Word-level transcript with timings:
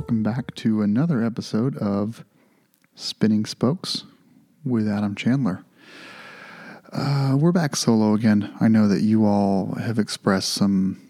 welcome 0.00 0.22
back 0.22 0.54
to 0.54 0.80
another 0.80 1.22
episode 1.22 1.76
of 1.76 2.24
Spinning 2.94 3.44
Spokes 3.44 4.04
with 4.64 4.88
Adam 4.88 5.14
Chandler. 5.14 5.62
Uh, 6.90 7.36
we're 7.38 7.52
back 7.52 7.76
solo 7.76 8.14
again. 8.14 8.50
I 8.62 8.68
know 8.68 8.88
that 8.88 9.02
you 9.02 9.26
all 9.26 9.74
have 9.74 9.98
expressed 9.98 10.54
some, 10.54 11.06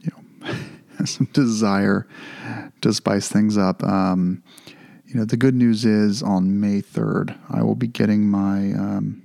you 0.00 0.10
know, 0.10 0.54
some 1.04 1.28
desire 1.32 2.08
to 2.80 2.92
spice 2.92 3.28
things 3.28 3.56
up. 3.56 3.84
Um, 3.84 4.42
you 5.04 5.14
know, 5.14 5.24
the 5.24 5.36
good 5.36 5.54
news 5.54 5.84
is 5.84 6.20
on 6.20 6.58
May 6.58 6.82
3rd, 6.82 7.38
I 7.48 7.62
will 7.62 7.76
be 7.76 7.86
getting 7.86 8.28
my 8.28 8.72
um, 8.72 9.22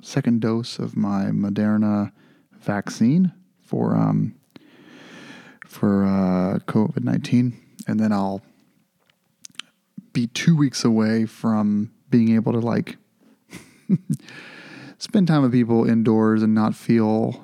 second 0.00 0.40
dose 0.40 0.78
of 0.78 0.96
my 0.96 1.24
Moderna 1.24 2.10
vaccine 2.58 3.32
for 3.60 3.94
um, 3.94 4.34
for 5.66 6.06
uh, 6.06 6.58
COVID 6.60 7.04
19. 7.04 7.58
And 7.86 7.98
then 7.98 8.12
I'll 8.12 8.42
be 10.12 10.26
two 10.28 10.56
weeks 10.56 10.84
away 10.84 11.26
from 11.26 11.90
being 12.10 12.34
able 12.34 12.52
to 12.52 12.60
like 12.60 12.96
spend 14.98 15.28
time 15.28 15.42
with 15.42 15.52
people 15.52 15.88
indoors 15.88 16.42
and 16.42 16.54
not 16.54 16.74
feel 16.74 17.42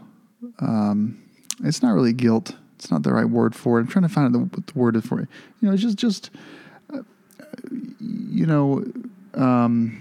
um, 0.60 1.22
it's 1.64 1.82
not 1.82 1.92
really 1.94 2.12
guilt. 2.12 2.54
It's 2.76 2.90
not 2.90 3.02
the 3.02 3.12
right 3.12 3.28
word 3.28 3.54
for 3.54 3.78
it. 3.78 3.82
I'm 3.82 3.86
trying 3.88 4.04
to 4.04 4.08
find 4.08 4.34
the, 4.34 4.62
the 4.62 4.78
word 4.78 5.02
for 5.02 5.20
it. 5.20 5.28
You 5.60 5.68
know, 5.68 5.74
it's 5.74 5.82
just 5.82 5.96
just 5.96 6.30
uh, 6.94 7.02
you 7.98 8.46
know 8.46 8.84
um, 9.34 10.00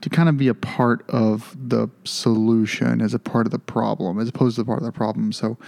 to 0.00 0.08
kind 0.08 0.28
of 0.28 0.38
be 0.38 0.48
a 0.48 0.54
part 0.54 1.08
of 1.10 1.54
the 1.68 1.88
solution 2.04 3.02
as 3.02 3.12
a 3.12 3.18
part 3.18 3.46
of 3.46 3.50
the 3.50 3.58
problem 3.58 4.18
as 4.18 4.28
opposed 4.28 4.56
to 4.56 4.62
the 4.62 4.66
part 4.66 4.78
of 4.78 4.84
the 4.84 4.92
problem. 4.92 5.32
So. 5.32 5.58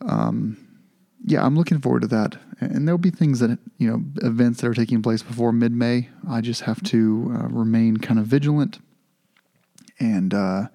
Um, 0.00 0.67
yeah, 1.24 1.44
I'm 1.44 1.56
looking 1.56 1.80
forward 1.80 2.02
to 2.02 2.08
that. 2.08 2.36
And 2.60 2.86
there'll 2.86 2.98
be 2.98 3.10
things 3.10 3.40
that, 3.40 3.58
you 3.78 3.88
know, 3.88 4.02
events 4.26 4.60
that 4.60 4.68
are 4.68 4.74
taking 4.74 5.02
place 5.02 5.22
before 5.22 5.52
mid 5.52 5.72
May. 5.72 6.08
I 6.28 6.40
just 6.40 6.62
have 6.62 6.82
to 6.84 7.32
uh, 7.34 7.48
remain 7.48 7.98
kind 7.98 8.18
of 8.18 8.26
vigilant 8.26 8.78
and, 10.00 10.34
uh, 10.34 10.68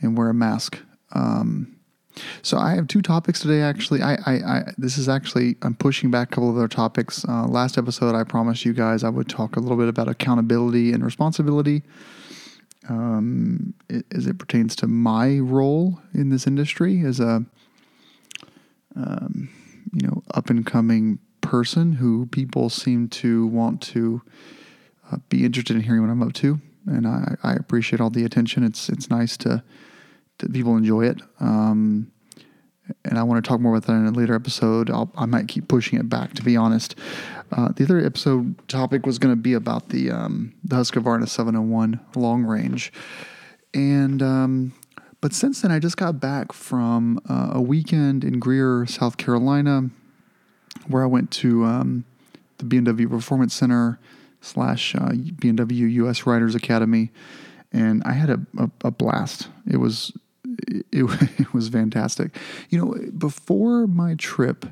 and 0.00 0.16
wear 0.16 0.28
a 0.28 0.34
mask. 0.34 0.78
Um, 1.12 1.78
so 2.42 2.58
I 2.58 2.74
have 2.74 2.88
two 2.88 3.02
topics 3.02 3.40
today. 3.40 3.62
Actually, 3.62 4.02
I, 4.02 4.14
I, 4.14 4.32
I, 4.32 4.72
this 4.76 4.98
is 4.98 5.08
actually 5.08 5.56
I'm 5.62 5.74
pushing 5.74 6.10
back 6.10 6.28
a 6.28 6.34
couple 6.34 6.50
of 6.50 6.56
other 6.56 6.68
topics. 6.68 7.24
Uh, 7.28 7.46
last 7.46 7.78
episode, 7.78 8.14
I 8.14 8.24
promised 8.24 8.64
you 8.64 8.72
guys 8.72 9.04
I 9.04 9.08
would 9.08 9.28
talk 9.28 9.56
a 9.56 9.60
little 9.60 9.76
bit 9.76 9.88
about 9.88 10.08
accountability 10.08 10.92
and 10.92 11.04
responsibility, 11.04 11.82
um, 12.88 13.74
as 14.12 14.26
it 14.26 14.38
pertains 14.38 14.74
to 14.76 14.88
my 14.88 15.38
role 15.38 16.00
in 16.12 16.30
this 16.30 16.46
industry 16.46 17.02
as 17.02 17.20
a 17.20 17.44
um, 18.98 19.48
you 19.92 20.06
know, 20.06 20.22
up 20.34 20.50
and 20.50 20.66
coming 20.66 21.18
person 21.40 21.92
who 21.92 22.26
people 22.26 22.68
seem 22.68 23.08
to 23.08 23.46
want 23.46 23.80
to 23.80 24.20
uh, 25.10 25.16
be 25.28 25.44
interested 25.44 25.76
in 25.76 25.82
hearing 25.82 26.02
what 26.02 26.10
I'm 26.10 26.22
up 26.22 26.32
to, 26.34 26.60
and 26.86 27.06
I, 27.06 27.36
I, 27.42 27.52
appreciate 27.54 28.00
all 28.00 28.10
the 28.10 28.24
attention. 28.24 28.64
It's 28.64 28.88
it's 28.88 29.08
nice 29.08 29.36
to 29.38 29.62
to 30.38 30.48
people 30.48 30.76
enjoy 30.76 31.06
it. 31.06 31.22
Um, 31.40 32.12
and 33.04 33.18
I 33.18 33.22
want 33.22 33.42
to 33.42 33.48
talk 33.48 33.60
more 33.60 33.76
about 33.76 33.86
that 33.86 33.94
in 33.94 34.06
a 34.06 34.10
later 34.10 34.34
episode. 34.34 34.90
I'll, 34.90 35.12
i 35.16 35.26
might 35.26 35.48
keep 35.48 35.68
pushing 35.68 35.98
it 35.98 36.08
back, 36.08 36.34
to 36.34 36.42
be 36.42 36.56
honest. 36.56 36.94
Uh, 37.52 37.68
the 37.74 37.84
other 37.84 37.98
episode 37.98 38.66
topic 38.68 39.04
was 39.04 39.18
going 39.18 39.32
to 39.32 39.40
be 39.40 39.54
about 39.54 39.90
the 39.90 40.10
um, 40.10 40.54
the 40.64 40.76
Husqvarna 40.76 41.28
701 41.28 42.00
long 42.16 42.44
range, 42.44 42.92
and 43.74 44.22
um, 44.22 44.72
but 45.20 45.32
since 45.32 45.62
then, 45.62 45.72
I 45.72 45.78
just 45.78 45.96
got 45.96 46.20
back 46.20 46.52
from 46.52 47.20
uh, 47.28 47.50
a 47.54 47.60
weekend 47.60 48.24
in 48.24 48.38
Greer, 48.38 48.86
South 48.86 49.16
Carolina, 49.16 49.90
where 50.86 51.02
I 51.02 51.06
went 51.06 51.30
to 51.32 51.64
um, 51.64 52.04
the 52.58 52.64
BMW 52.64 53.08
Performance 53.08 53.54
Center 53.54 53.98
slash 54.40 54.94
uh, 54.94 55.10
BMW 55.10 55.90
US 56.04 56.24
Riders 56.24 56.54
Academy, 56.54 57.10
and 57.72 58.02
I 58.04 58.12
had 58.12 58.30
a, 58.30 58.40
a, 58.56 58.70
a 58.84 58.90
blast. 58.92 59.48
It 59.68 59.78
was 59.78 60.12
it, 60.68 60.86
it, 60.92 61.52
was 61.52 61.68
fantastic. 61.68 62.36
You 62.70 62.78
know, 62.78 63.10
before 63.16 63.86
my 63.86 64.14
trip, 64.14 64.66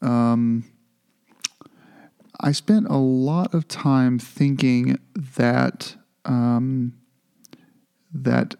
um, 0.00 0.64
I 2.40 2.52
spent 2.52 2.86
a 2.88 2.96
lot 2.96 3.54
of 3.54 3.68
time 3.68 4.18
thinking 4.18 4.98
that 5.14 5.96
um, 6.24 6.94
that 8.12 8.54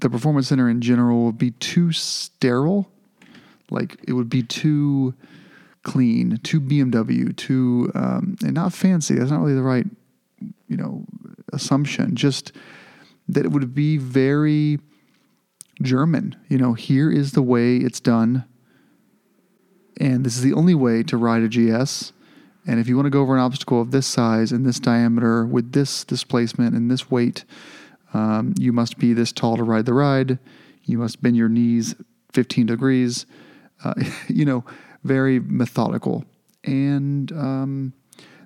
the 0.00 0.10
performance 0.10 0.48
center 0.48 0.68
in 0.68 0.80
general 0.80 1.24
would 1.24 1.38
be 1.38 1.52
too 1.52 1.92
sterile. 1.92 2.90
Like 3.70 3.96
it 4.06 4.12
would 4.14 4.28
be 4.28 4.42
too 4.42 5.14
clean, 5.82 6.38
too 6.42 6.60
BMW, 6.60 7.36
too 7.36 7.90
um, 7.94 8.36
and 8.42 8.54
not 8.54 8.72
fancy. 8.72 9.14
That's 9.14 9.30
not 9.30 9.40
really 9.40 9.54
the 9.54 9.62
right, 9.62 9.86
you 10.68 10.76
know, 10.76 11.04
assumption. 11.52 12.16
Just 12.16 12.52
that 13.28 13.44
it 13.44 13.52
would 13.52 13.74
be 13.74 13.96
very 13.96 14.78
German. 15.82 16.36
You 16.48 16.58
know, 16.58 16.74
here 16.74 17.10
is 17.10 17.32
the 17.32 17.42
way 17.42 17.76
it's 17.76 18.00
done, 18.00 18.44
and 19.98 20.24
this 20.24 20.36
is 20.36 20.42
the 20.42 20.54
only 20.54 20.74
way 20.74 21.02
to 21.04 21.16
ride 21.16 21.42
a 21.42 21.48
GS. 21.48 22.12
And 22.66 22.78
if 22.78 22.88
you 22.88 22.96
want 22.96 23.06
to 23.06 23.10
go 23.10 23.22
over 23.22 23.34
an 23.34 23.40
obstacle 23.40 23.80
of 23.80 23.90
this 23.90 24.06
size 24.06 24.52
and 24.52 24.66
this 24.66 24.78
diameter 24.78 25.46
with 25.46 25.72
this 25.72 26.04
displacement 26.04 26.74
and 26.74 26.90
this 26.90 27.10
weight, 27.10 27.44
um, 28.12 28.54
you 28.58 28.72
must 28.72 28.98
be 28.98 29.12
this 29.12 29.32
tall 29.32 29.56
to 29.56 29.62
ride 29.62 29.86
the 29.86 29.94
ride. 29.94 30.38
You 30.84 30.98
must 30.98 31.22
bend 31.22 31.36
your 31.36 31.48
knees 31.48 31.94
15 32.32 32.66
degrees. 32.66 33.26
Uh, 33.84 33.94
you 34.28 34.44
know, 34.44 34.64
very 35.04 35.40
methodical. 35.40 36.24
And 36.64 37.32
um, 37.32 37.92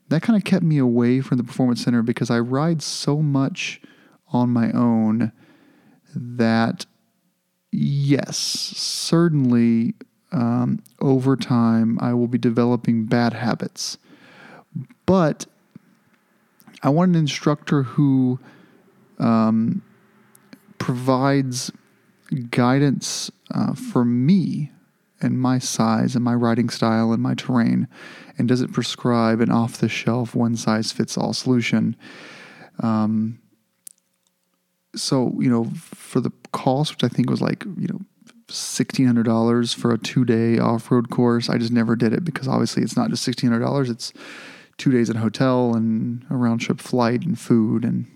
that 0.09 0.23
kind 0.23 0.37
of 0.37 0.45
kept 0.45 0.65
me 0.65 0.79
away 0.79 1.21
from 1.21 1.39
the 1.39 1.45
performance 1.45 1.83
center 1.83 2.03
because 2.03 2.31
I 2.31 2.39
ride 2.39 2.83
so 2.83 3.21
much 3.21 3.81
on 4.33 4.51
my 4.51 4.71
own 4.73 5.33
that, 6.15 6.87
yes, 7.73 8.37
certainly 8.37 9.95
um, 10.33 10.83
over 11.01 11.37
time 11.37 11.99
I 12.01 12.15
will 12.15 12.27
be 12.29 12.39
developing 12.39 13.07
bad 13.07 13.33
habits. 13.33 13.99
But 15.07 15.47
I 16.83 16.91
want 16.91 17.11
an 17.11 17.17
instructor 17.17 17.83
who 17.83 18.39
um, 19.19 19.83
provides 20.79 21.71
guidance 22.51 23.31
uh, 23.53 23.75
for 23.75 24.05
me 24.05 24.71
and 25.21 25.39
my 25.39 25.59
size 25.59 26.15
and 26.15 26.25
my 26.25 26.35
riding 26.35 26.69
style 26.69 27.13
and 27.13 27.23
my 27.23 27.35
terrain 27.35 27.89
and 28.37 28.49
doesn't 28.49 28.73
prescribe 28.73 29.41
an 29.41 29.51
off 29.51 29.79
the 29.79 29.89
shelf 29.89 30.35
one 30.35 30.57
size 30.57 30.93
fits 30.93 31.17
all 31.17 31.33
solution. 31.33 31.97
Um, 32.81 33.39
so, 34.97 35.35
you 35.39 35.49
know, 35.49 35.71
for 35.75 36.21
the 36.21 36.33
cost, 36.53 36.93
which 36.93 37.05
I 37.05 37.09
think 37.09 37.31
was 37.31 37.41
like, 37.41 37.65
you 37.65 37.89
know, 37.89 38.01
$1,600 38.49 39.75
for 39.75 39.93
a 39.93 39.99
two 39.99 40.25
day 40.25 40.59
off 40.59 40.91
road 40.91 41.11
course, 41.11 41.49
I 41.49 41.59
just 41.59 41.73
never 41.73 41.97
did 41.97 42.13
it 42.13 42.25
because 42.25 42.47
obviously 42.47 42.83
it's 42.83 42.97
not 42.97 43.11
just 43.11 43.27
$1,600, 43.27 43.91
it's 43.91 44.13
two 44.77 44.91
days 44.91 45.09
in 45.09 45.17
a 45.17 45.21
hotel 45.21 45.75
and 45.75 46.25
a 46.31 46.37
round 46.37 46.61
trip 46.61 46.81
flight 46.81 47.23
and 47.23 47.39
food 47.39 47.85
and 47.85 48.07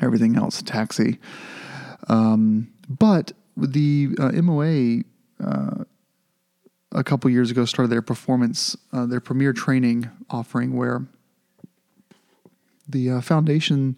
everything 0.00 0.36
else, 0.36 0.62
taxi. 0.62 1.18
Um, 2.08 2.68
but 2.88 3.32
the 3.56 4.10
uh, 4.18 4.32
MOA 4.42 5.02
uh, 5.42 5.84
a 6.92 7.04
couple 7.04 7.30
years 7.30 7.50
ago 7.50 7.64
started 7.64 7.90
their 7.90 8.02
performance, 8.02 8.76
uh, 8.92 9.06
their 9.06 9.20
premier 9.20 9.52
training 9.52 10.08
offering, 10.30 10.76
where 10.76 11.06
the 12.88 13.10
uh, 13.10 13.20
foundation 13.20 13.96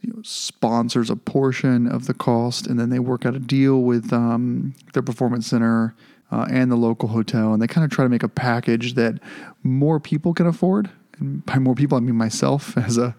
you 0.00 0.12
know, 0.12 0.22
sponsors 0.22 1.10
a 1.10 1.16
portion 1.16 1.86
of 1.86 2.06
the 2.06 2.14
cost, 2.14 2.66
and 2.66 2.78
then 2.78 2.90
they 2.90 3.00
work 3.00 3.26
out 3.26 3.34
a 3.34 3.40
deal 3.40 3.82
with 3.82 4.12
um, 4.12 4.74
their 4.92 5.02
performance 5.02 5.48
center 5.48 5.94
uh, 6.30 6.46
and 6.50 6.70
the 6.70 6.76
local 6.76 7.08
hotel, 7.08 7.52
and 7.52 7.60
they 7.60 7.66
kind 7.66 7.84
of 7.84 7.90
try 7.90 8.04
to 8.04 8.08
make 8.08 8.22
a 8.22 8.28
package 8.28 8.94
that 8.94 9.18
more 9.62 9.98
people 9.98 10.34
can 10.34 10.46
afford. 10.46 10.90
And 11.18 11.44
by 11.46 11.58
more 11.58 11.74
people, 11.74 11.98
I 11.98 12.00
mean 12.00 12.16
myself 12.16 12.76
as 12.76 12.96
a 12.96 13.16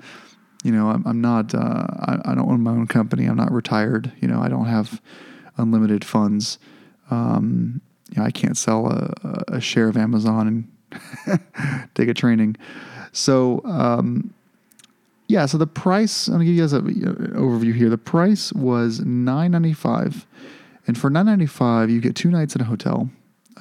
you 0.63 0.71
know, 0.71 0.89
I'm, 0.89 1.05
I'm 1.05 1.21
not, 1.21 1.55
uh, 1.55 1.85
I, 1.99 2.17
I, 2.25 2.35
don't 2.35 2.49
own 2.49 2.61
my 2.61 2.71
own 2.71 2.87
company. 2.87 3.25
I'm 3.25 3.37
not 3.37 3.51
retired. 3.51 4.11
You 4.19 4.27
know, 4.27 4.41
I 4.41 4.49
don't 4.49 4.65
have 4.65 5.01
unlimited 5.57 6.03
funds. 6.03 6.59
Um, 7.09 7.81
you 8.11 8.19
know, 8.19 8.25
I 8.25 8.31
can't 8.31 8.57
sell 8.57 8.87
a, 8.87 9.43
a 9.47 9.61
share 9.61 9.87
of 9.87 9.95
Amazon 9.95 10.67
and 11.29 11.39
take 11.95 12.09
a 12.09 12.13
training. 12.13 12.57
So, 13.11 13.61
um, 13.65 14.33
yeah, 15.27 15.45
so 15.45 15.57
the 15.59 15.67
price, 15.67 16.27
I'm 16.27 16.35
gonna 16.35 16.45
give 16.45 16.55
you 16.55 16.61
guys 16.61 16.73
an 16.73 16.83
overview 17.35 17.73
here. 17.73 17.89
The 17.89 17.99
price 17.99 18.51
was 18.51 18.99
nine 19.01 19.51
ninety 19.51 19.73
five, 19.73 20.25
and 20.87 20.97
for 20.97 21.11
nine 21.11 21.27
ninety 21.27 21.45
five, 21.45 21.91
you 21.91 22.01
get 22.01 22.15
two 22.15 22.31
nights 22.31 22.55
in 22.55 22.61
a 22.61 22.65
hotel, 22.65 23.09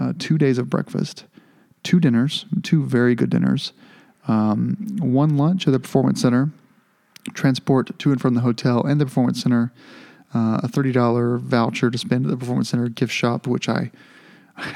uh, 0.01 0.15
two 0.19 0.39
days 0.39 0.57
of 0.57 0.71
breakfast, 0.71 1.25
two 1.83 2.01
dinners, 2.01 2.47
two 2.63 2.85
very 2.85 3.15
good 3.15 3.29
dinners, 3.29 3.75
um, 4.29 4.97
one 4.99 5.37
lunch 5.37 5.67
at 5.67 5.73
the 5.73 5.79
performance 5.79 6.23
center, 6.23 6.51
transport 7.35 7.99
to 7.99 8.13
and 8.13 8.21
from 8.21 8.35
the 8.35 8.41
hotel 8.41 8.83
and 8.85 9.01
the 9.01 9.07
performance 9.07 9.43
center, 9.43 9.73
uh, 10.35 10.61
a 10.63 10.69
thirty 10.69 10.93
dollar 10.93 11.39
voucher 11.39 11.91
to 11.91 11.99
spend 11.99 12.25
at 12.27 12.31
the 12.31 12.37
performance 12.37 12.71
center 12.71 12.89
gift 12.89 13.13
shop, 13.13 13.47
which 13.47 13.69
I 13.69 13.91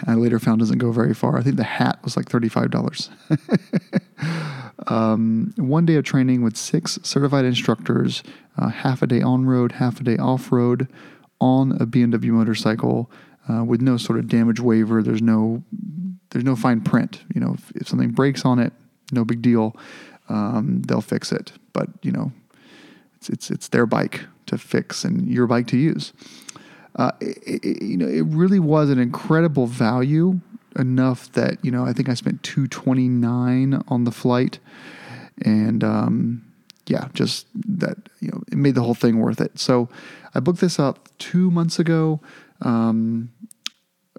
I 0.06 0.14
later 0.14 0.38
found 0.38 0.60
doesn't 0.60 0.78
go 0.78 0.93
very 0.93 1.14
far. 1.14 1.38
I 1.38 1.43
think 1.43 1.56
the 1.56 1.64
hat 1.64 1.99
was 2.04 2.16
like 2.16 2.26
$35. 2.26 3.10
um, 4.90 5.52
one 5.56 5.87
day 5.87 5.96
of 5.96 6.04
training 6.04 6.43
with 6.43 6.56
six 6.56 6.99
certified 7.02 7.44
instructors, 7.44 8.22
uh, 8.56 8.69
half 8.69 9.02
a 9.02 9.06
day 9.06 9.20
on 9.20 9.46
road, 9.46 9.72
half 9.72 10.00
a 10.00 10.04
day 10.04 10.16
off 10.16 10.52
road 10.52 10.88
on 11.40 11.72
a 11.72 11.87
BMW 11.87 12.31
motorcycle 12.31 13.10
uh, 13.49 13.64
with 13.64 13.81
no 13.81 13.96
sort 13.96 14.19
of 14.19 14.28
damage 14.28 14.60
waiver. 14.60 15.02
There's 15.02 15.22
no 15.22 15.62
there's 16.31 16.44
no 16.44 16.56
fine 16.56 16.81
print. 16.81 17.22
You 17.34 17.40
know, 17.40 17.54
if, 17.54 17.72
if 17.72 17.88
something 17.88 18.10
breaks 18.10 18.44
on 18.44 18.58
it, 18.58 18.72
no 19.10 19.25
big 19.25 19.43
deal. 19.43 19.76
Um, 20.28 20.82
they'll 20.82 21.02
fix 21.02 21.32
it. 21.32 21.52
But 21.72 21.88
you 22.02 22.12
know, 22.12 22.32
it's 23.22 23.30
it's 23.30 23.50
it's 23.50 23.69
their 23.69 23.86
bike 23.86 24.24
to 24.46 24.58
fix 24.58 25.04
and 25.04 25.28
your 25.28 25.46
bike 25.46 25.66
to 25.69 25.76
use. 25.76 26.12
Uh, 26.96 27.12
it, 27.20 27.64
it, 27.64 27.82
you 27.82 27.96
know, 27.96 28.06
it 28.06 28.22
really 28.22 28.58
was 28.58 28.90
an 28.90 28.98
incredible 28.98 29.66
value 29.66 30.40
enough 30.76 31.30
that 31.32 31.64
you 31.64 31.70
know 31.70 31.84
I 31.84 31.92
think 31.92 32.08
I 32.08 32.14
spent 32.14 32.42
two 32.42 32.66
twenty 32.66 33.08
nine 33.08 33.82
on 33.88 34.04
the 34.04 34.10
flight, 34.10 34.58
and 35.44 35.84
um, 35.84 36.44
yeah, 36.86 37.08
just 37.14 37.46
that 37.54 37.96
you 38.20 38.28
know 38.28 38.42
it 38.50 38.58
made 38.58 38.74
the 38.74 38.82
whole 38.82 38.94
thing 38.94 39.19
worth 39.19 39.40
it. 39.40 39.58
So 39.58 39.88
I 40.34 40.40
booked 40.40 40.60
this 40.60 40.78
up 40.78 41.08
two 41.18 41.50
months 41.50 41.78
ago. 41.78 42.20
Um, 42.60 43.32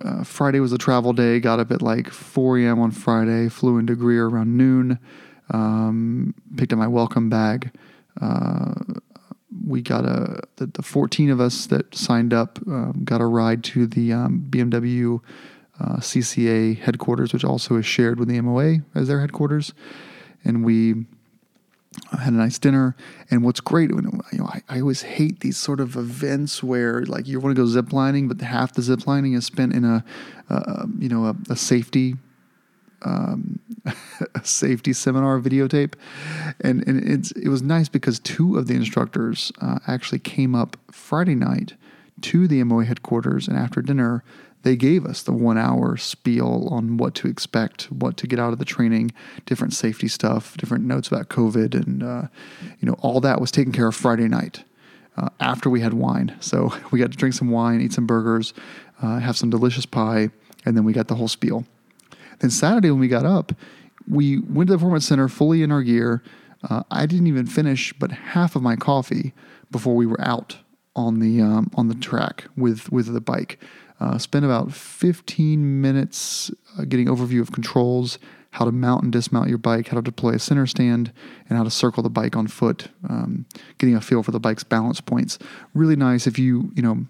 uh, 0.01 0.23
Friday 0.23 0.59
was 0.59 0.73
a 0.73 0.77
travel 0.77 1.13
day. 1.13 1.39
Got 1.39 1.59
up 1.59 1.71
at 1.71 1.81
like 1.81 2.09
4 2.09 2.57
a.m. 2.59 2.79
on 2.79 2.91
Friday. 2.91 3.47
Flew 3.47 3.77
into 3.77 3.95
Greer 3.95 4.27
around 4.27 4.57
noon. 4.57 4.99
Um, 5.51 6.33
picked 6.57 6.73
up 6.73 6.79
my 6.79 6.87
welcome 6.87 7.29
bag. 7.29 7.71
Uh, 8.21 8.73
we 9.65 9.81
got 9.81 10.05
a 10.05 10.41
the, 10.57 10.67
the 10.67 10.81
14 10.81 11.29
of 11.29 11.39
us 11.39 11.65
that 11.67 11.95
signed 11.95 12.33
up 12.33 12.59
um, 12.67 13.01
got 13.03 13.21
a 13.21 13.25
ride 13.25 13.63
to 13.63 13.87
the 13.87 14.13
um, 14.13 14.45
BMW 14.49 15.21
uh, 15.79 15.97
CCA 15.97 16.77
headquarters, 16.77 17.33
which 17.33 17.43
also 17.43 17.75
is 17.75 17.85
shared 17.85 18.19
with 18.19 18.27
the 18.27 18.39
MOA 18.41 18.77
as 18.95 19.07
their 19.07 19.19
headquarters, 19.19 19.73
and 20.43 20.63
we 20.63 21.05
had 22.11 22.33
a 22.33 22.37
nice 22.37 22.57
dinner. 22.57 22.95
And 23.29 23.43
what's 23.43 23.59
great, 23.59 23.89
you 23.89 24.01
know, 24.01 24.45
I, 24.45 24.61
I 24.69 24.79
always 24.81 25.03
hate 25.03 25.41
these 25.41 25.57
sort 25.57 25.79
of 25.79 25.95
events 25.95 26.63
where 26.63 27.03
like 27.03 27.27
you 27.27 27.39
want 27.39 27.55
to 27.55 27.61
go 27.61 27.67
ziplining, 27.67 28.27
but 28.27 28.41
half 28.41 28.73
the 28.73 28.81
ziplining 28.81 29.35
is 29.35 29.45
spent 29.45 29.73
in 29.73 29.83
a, 29.85 30.03
uh, 30.49 30.85
you 30.97 31.09
know, 31.09 31.25
a, 31.25 31.35
a 31.49 31.55
safety 31.55 32.15
um, 33.03 33.59
a 34.35 34.43
safety 34.43 34.93
seminar 34.93 35.39
videotape, 35.39 35.93
and 36.61 36.87
and 36.87 37.07
it's 37.07 37.31
it 37.31 37.49
was 37.49 37.61
nice 37.61 37.89
because 37.89 38.19
two 38.19 38.57
of 38.57 38.67
the 38.67 38.75
instructors 38.75 39.51
uh, 39.61 39.79
actually 39.87 40.19
came 40.19 40.55
up 40.55 40.77
Friday 40.91 41.35
night 41.35 41.73
to 42.21 42.47
the 42.47 42.63
MOA 42.63 42.85
headquarters, 42.85 43.47
and 43.47 43.57
after 43.57 43.81
dinner 43.81 44.23
they 44.63 44.75
gave 44.77 45.05
us 45.05 45.21
the 45.21 45.33
one 45.33 45.57
hour 45.57 45.97
spiel 45.97 46.67
on 46.71 46.97
what 46.97 47.13
to 47.15 47.27
expect, 47.27 47.91
what 47.91 48.15
to 48.17 48.27
get 48.27 48.39
out 48.39 48.53
of 48.53 48.59
the 48.59 48.65
training, 48.65 49.11
different 49.45 49.73
safety 49.73 50.07
stuff, 50.07 50.55
different 50.57 50.85
notes 50.85 51.09
about 51.09 51.29
COVID, 51.29 51.75
and 51.75 52.01
uh, 52.01 52.23
you 52.79 52.87
know 52.87 52.95
all 52.99 53.19
that 53.19 53.39
was 53.39 53.51
taken 53.51 53.71
care 53.71 53.87
of 53.87 53.95
Friday 53.95 54.27
night. 54.27 54.63
Uh, 55.15 55.29
after 55.39 55.69
we 55.69 55.81
had 55.81 55.93
wine, 55.93 56.35
so 56.39 56.73
we 56.91 56.97
got 56.97 57.11
to 57.11 57.17
drink 57.17 57.35
some 57.35 57.51
wine, 57.51 57.81
eat 57.81 57.93
some 57.93 58.07
burgers, 58.07 58.53
uh, 59.01 59.19
have 59.19 59.37
some 59.37 59.49
delicious 59.49 59.85
pie, 59.85 60.29
and 60.65 60.75
then 60.75 60.83
we 60.83 60.93
got 60.93 61.07
the 61.07 61.15
whole 61.15 61.27
spiel. 61.27 61.65
Then 62.39 62.49
Saturday 62.49 62.91
when 62.91 62.99
we 62.99 63.07
got 63.07 63.25
up, 63.25 63.53
we 64.09 64.39
went 64.39 64.67
to 64.67 64.73
the 64.73 64.77
performance 64.77 65.07
center 65.07 65.27
fully 65.27 65.63
in 65.63 65.71
our 65.71 65.83
gear. 65.83 66.23
Uh, 66.69 66.83
I 66.91 67.05
didn't 67.05 67.27
even 67.27 67.45
finish 67.45 67.93
but 67.93 68.11
half 68.11 68.55
of 68.55 68.61
my 68.61 68.75
coffee 68.75 69.33
before 69.71 69.95
we 69.95 70.05
were 70.05 70.21
out 70.21 70.57
on 70.95 71.19
the 71.19 71.41
um, 71.41 71.69
on 71.75 71.87
the 71.87 71.95
track 71.95 72.45
with 72.55 72.91
with 72.91 73.11
the 73.11 73.21
bike. 73.21 73.59
Uh, 73.99 74.17
spent 74.17 74.43
about 74.43 74.73
15 74.73 75.81
minutes 75.81 76.51
uh, 76.77 76.83
getting 76.83 77.07
overview 77.07 77.39
of 77.39 77.51
controls, 77.51 78.19
how 78.51 78.65
to 78.65 78.71
mount 78.71 79.03
and 79.03 79.13
dismount 79.13 79.47
your 79.47 79.57
bike, 79.57 79.87
how 79.87 79.95
to 79.95 80.01
deploy 80.01 80.31
a 80.31 80.39
center 80.39 80.67
stand, 80.67 81.11
and 81.47 81.57
how 81.57 81.63
to 81.63 81.69
circle 81.69 82.03
the 82.03 82.09
bike 82.09 82.35
on 82.35 82.47
foot. 82.47 82.89
Um, 83.07 83.45
getting 83.77 83.95
a 83.95 84.01
feel 84.01 84.21
for 84.21 84.31
the 84.31 84.39
bike's 84.39 84.63
balance 84.63 84.99
points. 84.99 85.39
Really 85.73 85.95
nice 85.95 86.27
if 86.27 86.37
you 86.37 86.71
you 86.75 86.81
know 86.81 87.05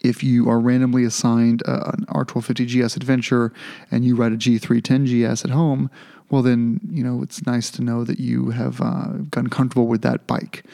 if 0.00 0.22
you 0.22 0.48
are 0.48 0.60
randomly 0.60 1.04
assigned 1.04 1.62
uh, 1.66 1.92
an 1.92 2.06
R1250 2.06 2.84
GS 2.84 2.96
Adventure 2.96 3.52
and 3.90 4.04
you 4.04 4.16
ride 4.16 4.32
a 4.32 4.36
G310 4.36 5.06
GS 5.06 5.44
at 5.44 5.50
home, 5.50 5.90
well, 6.30 6.42
then, 6.42 6.80
you 6.90 7.04
know, 7.04 7.22
it's 7.22 7.44
nice 7.46 7.70
to 7.72 7.82
know 7.82 8.04
that 8.04 8.18
you 8.18 8.50
have 8.50 8.80
uh, 8.80 9.08
gotten 9.30 9.50
comfortable 9.50 9.86
with 9.86 10.02
that 10.02 10.26
bike. 10.26 10.64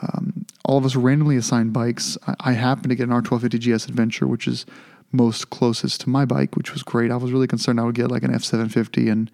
Um, 0.00 0.46
all 0.64 0.78
of 0.78 0.84
us 0.84 0.96
randomly 0.96 1.36
assigned 1.36 1.72
bikes. 1.72 2.16
I, 2.26 2.34
I 2.40 2.52
happened 2.52 2.90
to 2.90 2.94
get 2.94 3.08
an 3.08 3.22
R1250 3.22 3.76
GS 3.76 3.86
Adventure, 3.86 4.26
which 4.26 4.46
is 4.46 4.64
most 5.12 5.50
closest 5.50 6.00
to 6.02 6.08
my 6.08 6.24
bike, 6.24 6.56
which 6.56 6.72
was 6.72 6.82
great. 6.82 7.10
I 7.10 7.16
was 7.16 7.32
really 7.32 7.46
concerned 7.46 7.78
I 7.78 7.84
would 7.84 7.94
get 7.94 8.10
like 8.10 8.22
an 8.22 8.32
F750, 8.32 9.10
and 9.10 9.30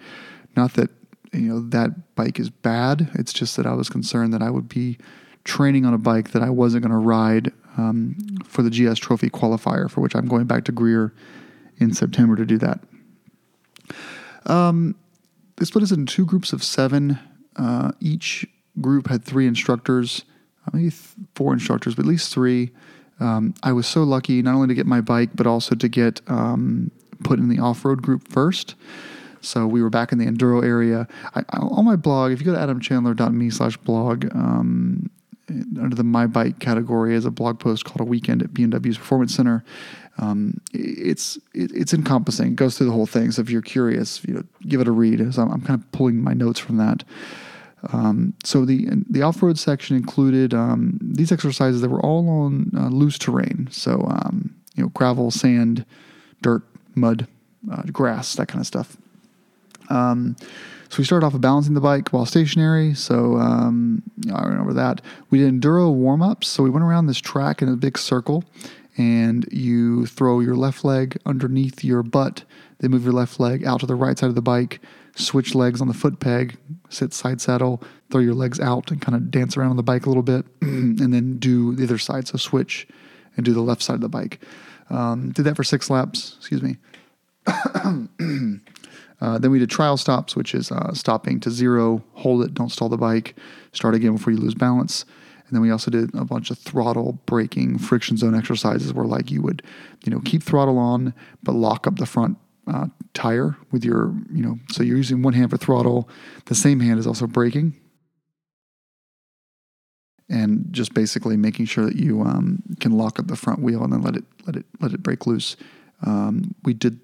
not 0.57 0.75
that 0.75 0.91
you 1.33 1.41
know 1.43 1.61
that 1.61 2.15
bike 2.17 2.41
is 2.41 2.51
bad. 2.51 3.11
It's 3.15 3.33
just 3.33 3.57
that 3.57 3.67
I 3.67 3.75
was 3.75 3.89
concerned 3.89 4.33
that 4.35 4.43
I 4.43 4.51
would 4.51 4.69
be 4.69 4.99
training 5.45 5.87
on 5.87 5.95
a 5.95 5.99
bike 5.99 6.33
that 6.33 6.43
I 6.43 6.51
wasn't 6.51 6.83
going 6.83 6.93
to 6.93 6.99
ride 6.99 7.53
um, 7.79 8.17
for 8.45 8.63
the 8.63 8.71
GS 8.71 8.99
Trophy 8.99 9.31
qualifier, 9.31 9.91
for 9.91 10.01
which 10.01 10.15
I'm 10.15 10.27
going 10.27 10.47
back 10.47 10.65
to 10.65 10.73
Greer 10.73 11.15
in 11.79 11.95
September 11.95 12.37
to 12.37 12.45
do 12.45 12.59
that. 12.59 12.81
Um, 14.47 14.97
they 15.57 15.65
split 15.65 15.85
us 15.85 15.93
into 15.93 16.13
two 16.13 16.27
groups 16.27 16.53
of 16.53 16.63
seven. 16.63 17.19
Uh, 17.57 17.93
each 18.01 18.47
group 18.81 19.09
had 19.09 19.25
three 19.25 19.47
instructors, 19.47 20.25
uh, 20.67 20.71
maybe 20.73 20.91
four 21.35 21.53
instructors, 21.53 21.95
but 21.95 22.05
at 22.05 22.09
least 22.09 22.33
three. 22.33 22.71
Um, 23.21 23.55
I 23.63 23.73
was 23.73 23.87
so 23.87 24.03
lucky 24.03 24.43
not 24.43 24.55
only 24.55 24.69
to 24.69 24.75
get 24.75 24.87
my 24.87 25.01
bike, 25.01 25.31
but 25.35 25.47
also 25.47 25.75
to 25.75 25.89
get 25.89 26.21
um, 26.29 26.91
put 27.25 27.39
in 27.39 27.49
the 27.49 27.59
off 27.59 27.85
road 27.85 28.03
group 28.03 28.29
first. 28.29 28.75
So 29.41 29.67
we 29.67 29.83
were 29.83 29.91
back 29.91 30.13
in 30.13 30.19
the 30.19 30.27
enduro 30.27 30.65
area. 30.65 31.07
I, 31.35 31.45
on 31.53 31.85
my 31.85 31.97
blog, 31.97 32.33
if 32.33 32.41
you 32.41 32.47
go 32.47 32.53
to 32.53 32.59
adamchandler.me 32.59 33.51
slash 33.51 33.77
blog, 33.77 34.27
um, 34.35 35.11
under 35.49 35.95
the 35.95 36.05
My 36.05 36.27
Bike 36.27 36.59
category 36.59 37.15
as 37.15 37.25
a 37.25 37.31
blog 37.31 37.59
post 37.59 37.85
called 37.85 38.01
"A 38.01 38.05
Weekend 38.05 38.43
at 38.43 38.51
BMW's 38.51 38.99
Performance 38.99 39.35
Center." 39.35 39.65
Um, 40.19 40.61
it's 40.73 41.37
it, 41.55 41.71
it's 41.73 41.95
encompassing. 41.95 42.49
It 42.49 42.57
goes 42.57 42.77
through 42.77 42.87
the 42.87 42.93
whole 42.93 43.07
thing. 43.07 43.31
So 43.31 43.43
if 43.43 43.51
you're 43.51 43.63
curious, 43.63 44.25
you 44.25 44.35
know, 44.35 44.43
give 44.63 44.81
it 44.81 44.89
a 44.89 44.93
read. 44.93 45.35
So 45.35 45.43
I'm, 45.43 45.53
I'm 45.53 45.61
kind 45.61 45.81
of 45.81 45.91
pulling 45.93 46.23
my 46.23 46.35
notes 46.35 46.59
from 46.59 46.77
that. 46.79 47.05
Um, 47.93 48.35
so 48.45 48.65
the 48.65 48.89
the 49.09 49.23
off 49.23 49.43
road 49.43 49.59
section 49.59 49.97
included 49.97 50.53
um, 50.53 50.99
these 51.01 51.31
exercises 51.31 51.81
that 51.81 51.91
were 51.91 52.01
all 52.01 52.29
on 52.29 52.73
uh, 52.77 52.89
loose 52.89 53.19
terrain. 53.19 53.69
So 53.71 54.05
um, 54.09 54.55
you 54.75 54.83
know, 54.83 54.89
gravel, 54.91 55.31
sand, 55.31 55.85
dirt, 56.43 56.63
mud, 56.95 57.27
uh, 57.71 57.83
grass, 57.93 58.35
that 58.35 58.49
kind 58.49 58.61
of 58.61 58.67
stuff. 58.67 58.97
So 60.91 60.99
we 60.99 61.05
started 61.05 61.27
off 61.27 61.35
with 61.35 61.43
balancing 61.43 61.75
the 61.75 61.81
bike 61.81 62.09
while 62.11 62.25
stationary. 62.25 62.95
So 62.95 63.37
um, 63.37 64.03
I 64.35 64.47
remember 64.47 64.73
that. 64.73 65.03
We 65.31 65.39
did 65.39 65.53
enduro 65.53 65.93
warm 65.93 66.23
ups. 66.23 66.49
So 66.49 66.63
we 66.63 66.71
went 66.71 66.85
around 66.85 67.07
this 67.07 67.21
track 67.21 67.61
in 67.61 67.69
a 67.69 67.77
big 67.77 67.99
circle, 67.99 68.45
and 68.97 69.47
you 69.53 70.07
throw 70.07 70.41
your 70.41 70.57
left 70.57 70.85
leg 70.85 71.19
underneath 71.27 71.85
your 71.85 72.03
butt. 72.03 72.45
Then 72.79 72.91
move 72.93 73.05
your 73.05 73.13
left 73.13 73.39
leg 73.39 73.65
out 73.65 73.81
to 73.81 73.87
the 73.87 73.95
right 73.95 74.19
side 74.19 74.29
of 74.29 74.35
the 74.35 74.43
bike. 74.43 74.81
Switch 75.15 75.55
legs 75.55 75.81
on 75.81 75.89
the 75.89 75.95
foot 75.95 76.21
peg. 76.21 76.57
Sit 76.89 77.13
side 77.13 77.41
saddle. 77.41 77.83
Throw 78.11 78.21
your 78.21 78.35
legs 78.35 78.59
out 78.59 78.91
and 78.91 79.01
kind 79.01 79.15
of 79.15 79.31
dance 79.31 79.57
around 79.57 79.71
on 79.71 79.77
the 79.77 79.83
bike 79.83 80.07
a 80.07 80.09
little 80.09 80.23
bit, 80.23 80.47
and 80.63 81.13
then 81.13 81.39
do 81.39 81.75
the 81.75 81.85
other 81.85 81.99
side. 81.99 82.29
So 82.29 82.39
switch 82.39 82.89
and 83.37 83.45
do 83.45 83.53
the 83.53 83.61
left 83.61 83.83
side 83.83 83.95
of 83.95 84.01
the 84.01 84.09
bike. 84.09 84.41
Um, 84.89 85.33
did 85.33 85.43
that 85.43 85.57
for 85.57 85.65
six 85.65 85.91
laps. 85.91 86.37
Excuse 86.39 86.63
me. 86.63 86.77
Uh, 89.21 89.39
then 89.39 89.51
we 89.51 89.59
did 89.59 89.71
trial 89.71 89.97
stops, 89.97 90.37
which 90.37 90.55
is 90.55 90.71
uh, 90.71 90.93
stopping 90.93 91.41
to 91.41 91.51
zero, 91.51 92.05
hold 92.15 92.45
it, 92.45 92.55
don't 92.55 92.71
stall 92.71 92.89
the 92.89 92.97
bike, 92.97 93.37
start 93.73 93.95
again 93.95 94.13
before 94.13 94.33
you 94.33 94.39
lose 94.39 94.55
balance. 94.55 95.05
And 95.49 95.55
then 95.57 95.63
we 95.63 95.71
also 95.71 95.91
did 95.91 96.15
a 96.15 96.25
bunch 96.25 96.51
of 96.51 96.59
throttle 96.59 97.21
braking 97.25 97.79
friction 97.79 98.17
zone 98.17 98.35
exercises 98.35 98.93
where 98.93 99.07
like 99.07 99.31
you 99.31 99.41
would, 99.43 99.63
you 100.05 100.13
know, 100.13 100.21
keep 100.21 100.43
throttle 100.43 100.79
on, 100.79 101.15
but 101.43 101.53
lock 101.53 101.87
up 101.87 101.97
the 101.97 102.07
front 102.07 102.37
uh, 102.67 102.89
tire 103.15 103.57
with 103.73 103.85
your, 103.85 104.15
you 104.31 104.43
know, 104.43 104.59
so 104.71 104.83
you're 104.83 104.99
using 104.99 105.23
one 105.23 105.33
hand 105.33 105.51
for 105.51 105.57
throttle. 105.57 106.09
The 106.45 106.55
same 106.55 106.81
hand 106.81 106.99
is 107.01 107.07
also 107.07 107.27
braking. 107.27 107.75
And 110.29 110.67
just 110.71 110.93
basically 110.93 111.39
making 111.39 111.65
sure 111.65 111.87
that 111.87 111.97
you 111.97 112.21
um, 112.21 112.63
can 112.81 112.93
lock 112.93 113.19
up 113.19 113.29
the 113.29 113.37
front 113.37 113.61
wheel 113.61 113.83
and 113.83 113.91
then 113.91 114.03
let 114.03 114.15
it 114.15 114.25
let 114.47 114.57
it 114.57 114.67
let 114.79 114.93
it 114.93 115.03
break 115.03 115.27
loose. 115.27 115.57
Um, 116.05 116.55
we 116.65 116.75
did 116.75 117.01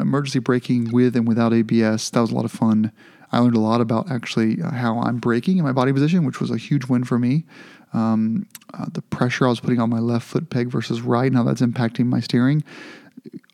emergency 0.00 0.38
braking 0.38 0.90
with 0.92 1.16
and 1.16 1.26
without 1.26 1.52
ABS. 1.52 2.10
That 2.10 2.20
was 2.20 2.30
a 2.30 2.34
lot 2.34 2.44
of 2.44 2.52
fun. 2.52 2.92
I 3.32 3.38
learned 3.38 3.56
a 3.56 3.60
lot 3.60 3.80
about 3.80 4.10
actually 4.10 4.60
how 4.60 5.00
I'm 5.00 5.18
braking 5.18 5.58
in 5.58 5.64
my 5.64 5.72
body 5.72 5.92
position, 5.92 6.24
which 6.24 6.40
was 6.40 6.50
a 6.50 6.56
huge 6.56 6.86
win 6.86 7.04
for 7.04 7.18
me. 7.18 7.44
Um, 7.92 8.46
uh, 8.74 8.86
the 8.92 9.02
pressure 9.02 9.46
I 9.46 9.50
was 9.50 9.60
putting 9.60 9.80
on 9.80 9.90
my 9.90 9.98
left 9.98 10.26
foot 10.26 10.50
peg 10.50 10.68
versus 10.68 11.00
right, 11.00 11.26
and 11.26 11.36
how 11.36 11.42
that's 11.42 11.60
impacting 11.60 12.06
my 12.06 12.20
steering. 12.20 12.64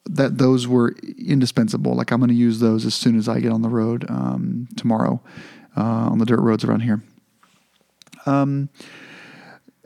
That 0.07 0.39
those 0.39 0.67
were 0.69 0.95
indispensable. 1.19 1.95
Like 1.95 2.13
I'm 2.13 2.21
going 2.21 2.29
to 2.29 2.35
use 2.35 2.61
those 2.61 2.87
as 2.87 2.95
soon 2.95 3.19
as 3.19 3.29
I 3.29 3.41
get 3.41 3.53
on 3.53 3.63
the 3.63 3.69
road 3.69 4.09
um, 4.09 4.69
tomorrow 4.77 5.21
uh, 5.77 5.81
on 5.83 6.19
the 6.19 6.27
dirt 6.27 6.41
roads 6.41 6.65
around 6.65 6.81
here. 6.81 7.03
Um, 8.25 8.69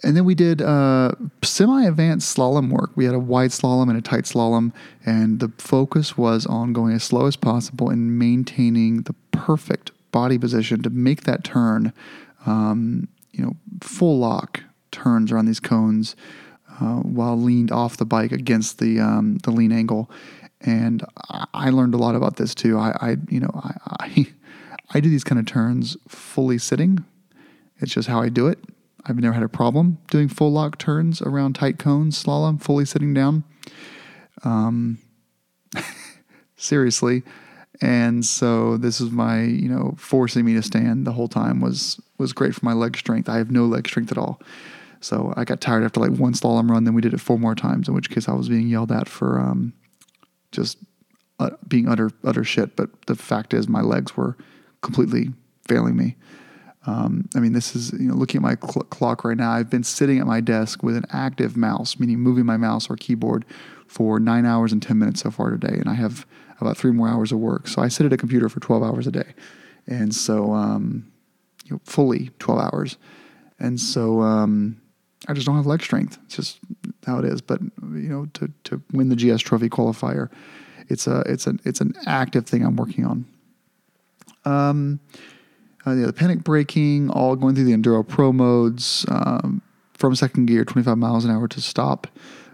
And 0.02 0.16
then 0.16 0.25
we 0.25 0.35
did 0.35 0.62
uh, 0.62 1.12
semi 1.42 1.85
advanced 1.85 2.37
slalom 2.37 2.71
work. 2.71 2.90
We 2.95 3.04
had 3.04 3.14
a 3.14 3.19
wide 3.19 3.50
slalom 3.50 3.88
and 3.88 3.99
a 3.99 4.02
tight 4.02 4.25
slalom, 4.25 4.73
and 5.04 5.40
the 5.40 5.52
focus 5.59 6.16
was 6.16 6.47
on 6.47 6.73
going 6.73 6.95
as 6.95 7.04
slow 7.04 7.26
as 7.26 7.37
possible 7.37 7.90
and 7.90 8.19
maintaining 8.19 9.02
the 9.02 9.14
perfect 9.33 9.90
body 10.11 10.38
position 10.38 10.83
to 10.83 10.90
make 10.90 11.25
that 11.25 11.45
turn, 11.45 11.92
um, 12.47 13.09
you 13.33 13.45
know, 13.45 13.57
full 13.83 14.19
lock 14.19 14.62
turns 14.90 15.30
around 15.30 15.47
these 15.47 15.61
cones 15.61 16.16
uh, 16.80 16.97
while 16.97 17.37
leaned 17.37 17.71
off 17.71 17.97
the 17.97 18.04
bike 18.04 18.33
against 18.33 18.78
the 18.78 19.00
um, 19.00 19.37
the 19.38 19.50
lean 19.50 19.73
angle. 19.73 20.11
And 20.62 21.04
I 21.54 21.71
learned 21.71 21.95
a 21.95 21.99
lot 21.99 22.14
about 22.14 22.37
this 22.37 22.54
too. 22.54 22.78
I, 22.78 22.90
I 23.00 23.16
you 23.28 23.40
know, 23.40 23.50
I, 23.54 23.75
I, 24.00 24.26
I 24.95 25.00
do 25.00 25.09
these 25.09 25.25
kind 25.25 25.38
of 25.38 25.47
turns 25.47 25.97
fully 26.09 26.59
sitting. 26.59 27.04
It's 27.78 27.92
just 27.92 28.09
how 28.09 28.21
I 28.21 28.28
do 28.28 28.47
it. 28.47 28.59
I've 29.07 29.16
never 29.16 29.33
had 29.33 29.42
a 29.42 29.49
problem 29.49 29.99
doing 30.11 30.28
full 30.28 30.52
lock 30.52 30.78
turns 30.78 31.23
around 31.23 31.54
tight 31.54 31.78
cones, 31.78 32.23
slalom, 32.23 32.61
fully 32.61 32.85
sitting 32.85 33.14
down. 33.14 33.45
Um, 34.45 34.99
seriously. 36.57 37.23
And 37.80 38.25
so 38.25 38.76
this 38.76 39.00
is 39.00 39.11
my, 39.11 39.42
you 39.42 39.69
know, 39.69 39.95
forcing 39.97 40.45
me 40.45 40.54
to 40.54 40.62
stand 40.62 41.07
the 41.07 41.12
whole 41.12 41.28
time 41.28 41.61
was 41.61 42.00
was 42.19 42.33
great 42.33 42.54
for 42.54 42.64
my 42.64 42.75
leg 42.75 42.97
strength. 42.97 43.28
I 43.28 43.38
have 43.38 43.50
no 43.50 43.64
leg 43.64 43.88
strength 43.88 44.12
at 44.12 44.19
all. 44.19 44.40
So 45.00 45.33
I 45.37 45.45
got 45.45 45.62
tired 45.62 45.83
after 45.83 46.00
like 46.00 46.19
one 46.19 46.35
slalom 46.35 46.71
run. 46.71 46.85
Then 46.85 46.92
we 46.92 47.00
did 47.00 47.14
it 47.14 47.21
four 47.21 47.38
more 47.38 47.54
times, 47.54 47.88
in 47.88 47.95
which 47.95 48.11
case 48.11 48.28
I 48.28 48.35
was 48.35 48.50
being 48.50 48.69
yelled 48.69 48.92
at 48.92 49.09
for 49.09 49.40
um, 49.40 49.73
just 50.52 50.76
uh, 51.38 51.50
being 51.66 51.88
utter 51.88 52.11
utter 52.23 52.45
shit. 52.45 52.76
But 52.76 52.90
the 53.07 53.14
fact 53.14 53.54
is, 53.54 53.66
my 53.66 53.80
legs 53.80 54.14
were 54.14 54.37
completely 54.83 55.30
failing 55.66 55.97
me. 55.97 56.16
Um, 56.87 57.29
I 57.37 57.41
mean, 57.41 57.53
this 57.53 57.77
is, 57.77 57.93
you 57.93 58.09
know, 58.09 58.15
looking 58.15 58.39
at 58.39 58.43
my 58.43 58.57
cl- 58.57 58.85
clock 58.85 59.25
right 59.25 59.37
now, 59.37 59.53
I've 59.53 59.69
been 59.69 59.85
sitting 59.85 60.19
at 60.19 60.27
my 60.27 60.41
desk 60.41 60.83
with 60.83 60.97
an 60.97 61.05
active 61.13 61.57
mouse, 61.57 61.99
meaning 61.99 62.19
moving 62.21 62.47
my 62.47 62.57
mouse 62.57 62.89
or 62.89 62.97
keyboard 62.97 63.45
for 63.87 64.19
nine 64.19 64.47
hours 64.47 64.73
and 64.73 64.83
10 64.83 64.99
minutes 64.99 65.21
so 65.21 65.31
far 65.31 65.51
today. 65.51 65.75
And 65.75 65.89
I 65.89 65.95
have 65.95 66.27
about 66.61 66.77
three 66.77 66.93
more 66.93 67.09
hours 67.09 67.33
of 67.33 67.39
work. 67.39 67.69
So 67.69 67.83
I 67.83 67.89
sit 67.89 68.07
at 68.07 68.13
a 68.13 68.17
computer 68.17 68.49
for 68.49 68.61
12 68.61 68.83
hours 68.83 69.07
a 69.07 69.11
day. 69.11 69.35
And 69.87 70.15
so, 70.15 70.53
um, 70.53 71.11
you 71.67 71.73
know, 71.73 71.81
fully 71.85 72.31
12 72.39 72.61
hours. 72.61 72.97
And 73.59 73.79
so, 73.79 74.23
um, 74.23 74.81
I 75.29 75.35
just 75.35 75.47
don't 75.47 75.57
have 75.57 75.67
leg 75.67 75.83
strength. 75.83 76.19
It's 76.25 76.37
just 76.37 76.61
how 77.07 77.19
it 77.19 77.27
is. 77.27 77.43
But, 77.43 77.61
you 77.61 78.09
know, 78.09 78.27
to, 78.35 78.51
to 78.65 78.83
win 78.93 79.11
the 79.11 79.17
GS 79.17 79.43
trophy 79.43 79.69
qualifier, 79.69 80.31
it's 80.89 81.07
a, 81.07 81.21
it's 81.27 81.47
an, 81.47 81.61
it's 81.65 81.81
an 81.81 81.95
active 82.07 82.47
thing 82.47 82.65
I'm 82.65 82.77
working 82.77 83.05
on. 83.05 83.27
Um, 84.47 85.01
uh, 85.87 85.93
yeah, 85.93 86.07
the 86.07 86.13
panic 86.13 86.45
braking, 86.45 87.11
all 87.11 87.37
going 87.37 87.55
through 87.55 87.65
the 87.65 87.73
enduro 87.73 88.07
pro 88.07 88.33
modes 88.33 89.07
um, 89.09 89.63
from 89.95 90.15
second 90.15 90.47
gear, 90.47 90.65
25 90.65 90.99
miles 90.99 91.25
an 91.25 91.31
hour 91.31 91.49
to 91.49 91.61
stop. 91.61 92.07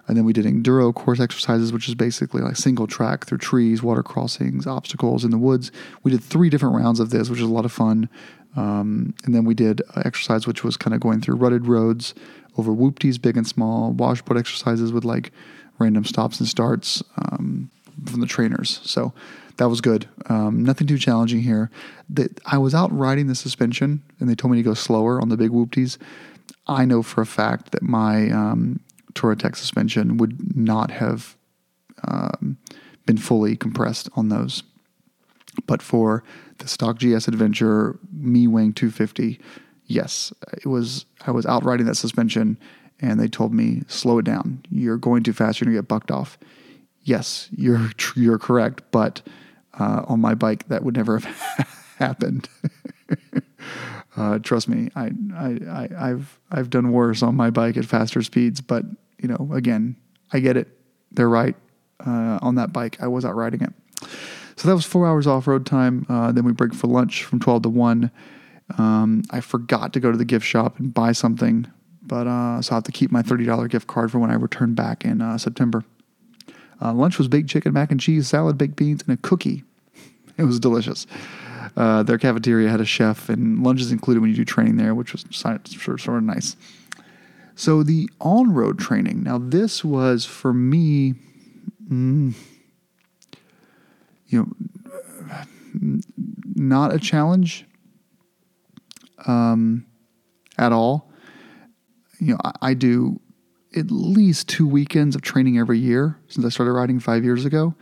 And 0.08 0.16
then 0.16 0.24
we 0.24 0.32
did 0.32 0.44
enduro 0.44 0.94
course 0.94 1.18
exercises, 1.18 1.72
which 1.72 1.88
is 1.88 1.96
basically 1.96 2.40
like 2.40 2.56
single 2.56 2.86
track 2.86 3.26
through 3.26 3.38
trees, 3.38 3.82
water 3.82 4.04
crossings, 4.04 4.66
obstacles 4.66 5.24
in 5.24 5.32
the 5.32 5.38
woods. 5.38 5.72
We 6.04 6.12
did 6.12 6.22
three 6.22 6.48
different 6.48 6.76
rounds 6.76 7.00
of 7.00 7.10
this, 7.10 7.28
which 7.28 7.40
was 7.40 7.50
a 7.50 7.52
lot 7.52 7.64
of 7.64 7.72
fun. 7.72 8.08
Um, 8.54 9.14
and 9.24 9.34
then 9.34 9.44
we 9.44 9.54
did 9.54 9.82
exercise, 9.96 10.46
which 10.46 10.62
was 10.62 10.76
kind 10.76 10.94
of 10.94 11.00
going 11.00 11.20
through 11.20 11.36
rutted 11.36 11.66
roads 11.66 12.14
over 12.56 12.72
whoopties, 12.72 13.20
big 13.20 13.36
and 13.36 13.46
small, 13.46 13.92
washboard 13.92 14.38
exercises 14.38 14.92
with 14.92 15.04
like 15.04 15.32
random 15.78 16.04
stops 16.04 16.38
and 16.38 16.48
starts 16.48 17.02
um, 17.18 17.70
from 18.06 18.20
the 18.20 18.26
trainers. 18.26 18.80
So 18.84 19.12
that 19.56 19.68
was 19.68 19.80
good. 19.80 20.08
Um, 20.28 20.62
nothing 20.64 20.86
too 20.86 20.98
challenging 20.98 21.40
here. 21.40 21.70
That 22.10 22.40
I 22.44 22.58
was 22.58 22.74
out 22.74 22.96
riding 22.96 23.26
the 23.26 23.34
suspension, 23.34 24.02
and 24.20 24.28
they 24.28 24.34
told 24.34 24.52
me 24.52 24.58
to 24.58 24.62
go 24.62 24.74
slower 24.74 25.20
on 25.20 25.28
the 25.28 25.36
big 25.36 25.50
whoopties. 25.50 25.98
I 26.66 26.84
know 26.84 27.02
for 27.02 27.20
a 27.20 27.26
fact 27.26 27.72
that 27.72 27.82
my 27.82 28.30
um, 28.30 28.80
Touratech 29.14 29.56
suspension 29.56 30.16
would 30.18 30.56
not 30.56 30.90
have 30.90 31.36
um, 32.06 32.58
been 33.06 33.16
fully 33.18 33.56
compressed 33.56 34.08
on 34.14 34.28
those. 34.28 34.62
But 35.66 35.80
for 35.80 36.22
the 36.58 36.68
stock 36.68 36.98
GS 36.98 37.28
Adventure, 37.28 37.98
me 38.12 38.46
weighing 38.46 38.74
250, 38.74 39.40
yes, 39.86 40.32
it 40.52 40.66
was. 40.66 41.06
I 41.26 41.30
was 41.30 41.46
out 41.46 41.64
riding 41.64 41.86
that 41.86 41.94
suspension, 41.96 42.58
and 43.00 43.18
they 43.18 43.28
told 43.28 43.54
me 43.54 43.82
slow 43.88 44.18
it 44.18 44.24
down. 44.24 44.62
You're 44.70 44.98
going 44.98 45.22
too 45.22 45.32
fast. 45.32 45.60
You're 45.60 45.66
gonna 45.66 45.78
get 45.78 45.88
bucked 45.88 46.10
off. 46.10 46.38
Yes, 47.02 47.48
you're 47.52 47.90
you're 48.16 48.38
correct, 48.38 48.82
but 48.90 49.22
uh, 49.78 50.02
on 50.06 50.20
my 50.20 50.34
bike, 50.34 50.66
that 50.68 50.82
would 50.84 50.96
never 50.96 51.18
have 51.18 51.78
happened. 51.98 52.48
uh, 54.16 54.38
trust 54.38 54.68
me, 54.68 54.88
I, 54.94 55.10
I, 55.34 55.88
I, 55.98 56.08
have 56.08 56.38
I've 56.50 56.70
done 56.70 56.92
worse 56.92 57.22
on 57.22 57.34
my 57.34 57.50
bike 57.50 57.76
at 57.76 57.84
faster 57.84 58.22
speeds, 58.22 58.60
but 58.60 58.84
you 59.18 59.28
know, 59.28 59.50
again, 59.52 59.96
I 60.32 60.40
get 60.40 60.56
it. 60.56 60.68
They're 61.12 61.28
right. 61.28 61.56
Uh, 62.04 62.38
on 62.42 62.56
that 62.56 62.72
bike, 62.72 62.98
I 63.00 63.06
was 63.06 63.24
out 63.24 63.34
riding 63.34 63.62
it. 63.62 63.72
So 64.56 64.68
that 64.68 64.74
was 64.74 64.84
four 64.84 65.06
hours 65.06 65.26
off 65.26 65.46
road 65.46 65.66
time. 65.66 66.06
Uh, 66.08 66.32
then 66.32 66.44
we 66.44 66.52
break 66.52 66.74
for 66.74 66.86
lunch 66.86 67.24
from 67.24 67.40
12 67.40 67.62
to 67.62 67.68
1. 67.68 68.10
Um, 68.78 69.22
I 69.30 69.40
forgot 69.40 69.92
to 69.92 70.00
go 70.00 70.10
to 70.10 70.18
the 70.18 70.24
gift 70.24 70.44
shop 70.44 70.78
and 70.78 70.92
buy 70.92 71.12
something, 71.12 71.66
but 72.02 72.26
uh, 72.26 72.60
so 72.62 72.72
I 72.72 72.76
have 72.76 72.84
to 72.84 72.92
keep 72.92 73.12
my 73.12 73.22
$30 73.22 73.70
gift 73.70 73.86
card 73.86 74.10
for 74.10 74.18
when 74.18 74.30
I 74.30 74.34
return 74.34 74.74
back 74.74 75.04
in 75.04 75.22
uh, 75.22 75.38
September. 75.38 75.84
Uh, 76.80 76.92
lunch 76.92 77.18
was 77.18 77.28
baked 77.28 77.48
chicken, 77.48 77.72
mac 77.72 77.90
and 77.90 78.00
cheese, 78.00 78.28
salad, 78.28 78.58
baked 78.58 78.76
beans, 78.76 79.02
and 79.06 79.18
a 79.18 79.20
cookie. 79.22 79.64
It 80.38 80.44
was 80.44 80.60
delicious. 80.60 81.06
Uh, 81.78 82.02
their 82.02 82.18
cafeteria 82.18 82.68
had 82.68 82.78
a 82.78 82.84
chef, 82.84 83.30
and 83.30 83.62
lunch 83.62 83.80
is 83.80 83.90
included 83.90 84.20
when 84.20 84.28
you 84.28 84.36
do 84.36 84.44
training 84.44 84.76
there, 84.76 84.94
which 84.94 85.12
was 85.12 85.24
sort 85.30 85.66
of, 85.66 86.22
nice. 86.22 86.56
So 87.54 87.82
the 87.82 88.10
on-road 88.20 88.78
training. 88.78 89.22
Now 89.22 89.38
this 89.38 89.82
was 89.82 90.26
for 90.26 90.52
me, 90.52 91.14
mm, 91.90 92.34
you 94.26 94.54
know, 95.80 96.00
not 96.54 96.94
a 96.94 96.98
challenge 96.98 97.64
um, 99.26 99.86
at 100.58 100.72
all. 100.72 101.10
You 102.20 102.34
know, 102.34 102.40
I, 102.44 102.52
I 102.60 102.74
do 102.74 103.20
at 103.76 103.90
least 103.90 104.48
two 104.48 104.66
weekends 104.66 105.14
of 105.14 105.22
training 105.22 105.58
every 105.58 105.78
year 105.78 106.18
since 106.28 106.44
I 106.44 106.48
started 106.48 106.72
riding 106.72 106.98
five 106.98 107.24
years 107.24 107.44
ago, 107.44 107.74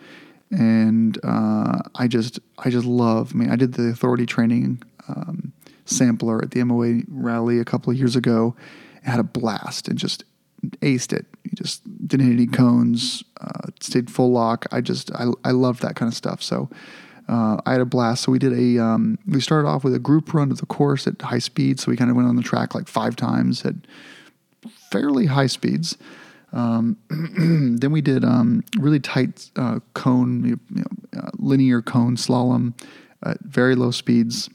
and 0.51 1.19
uh, 1.23 1.79
I 1.95 2.09
just 2.09 2.41
I 2.59 2.71
just 2.71 2.87
love. 2.87 3.33
I 3.35 3.39
mean, 3.39 3.51
I 3.51 3.57
did 3.57 3.75
the 3.75 3.85
authority 3.85 4.27
training 4.27 4.83
um, 5.09 5.53
sampler 5.85 6.43
at 6.43 6.51
the 6.51 6.63
MOA 6.65 7.03
rally 7.09 7.59
a 7.59 7.65
couple 7.65 7.93
of 7.93 7.99
years 7.99 8.17
ago. 8.17 8.57
and 9.03 9.11
had 9.13 9.21
a 9.21 9.25
blast 9.25 9.89
and 9.89 9.99
just 9.99 10.25
aced 10.81 11.13
it. 11.13 11.27
You 11.45 11.53
just 11.55 11.83
didn't 12.07 12.27
hit 12.27 12.33
any 12.35 12.47
cones, 12.47 13.23
uh, 13.41 13.69
stayed 13.81 14.11
full 14.11 14.33
lock. 14.33 14.67
I 14.73 14.81
just 14.81 15.13
I 15.13 15.27
I 15.45 15.53
love 15.53 15.81
that 15.81 15.97
kind 15.97 16.09
of 16.11 16.17
stuff. 16.17 16.43
So. 16.43 16.69
Uh, 17.27 17.59
I 17.65 17.73
had 17.73 17.81
a 17.81 17.87
blast. 17.87 18.25
So 18.25 18.33
we 18.33 18.39
did 18.39 18.53
a. 18.53 18.79
Um, 18.85 19.19
we 19.27 19.41
started 19.41 19.67
off 19.67 19.83
with 19.83 19.95
a 19.95 19.99
group 19.99 20.35
run 20.35 20.51
of 20.51 20.59
the 20.59 20.67
course 20.67 21.07
at 21.07 21.23
high 21.23 21.39
speed. 21.39 21.81
So 21.81 21.91
we 21.91 21.97
kind 21.97 22.11
of 22.11 22.17
went 22.17 22.29
on 22.29 22.37
the 22.37 22.43
track 22.43 22.75
like 22.75 22.87
five 22.87 23.17
times 23.17 23.65
at 23.65 23.77
fairly 24.95 25.27
high 25.27 25.49
speeds. 25.49 25.99
Um, 26.53 26.97
then 27.81 27.91
we 27.91 28.01
did 28.01 28.25
um, 28.25 28.63
really 28.79 29.01
tight 29.01 29.51
uh, 29.57 29.81
cone, 29.95 30.45
you 30.45 30.61
know, 30.71 30.85
uh, 31.21 31.31
linear 31.37 31.83
cone 31.83 32.15
slalom 32.15 32.75
at 33.25 33.41
very 33.41 33.75
low 33.75 33.91
speeds. 33.91 34.49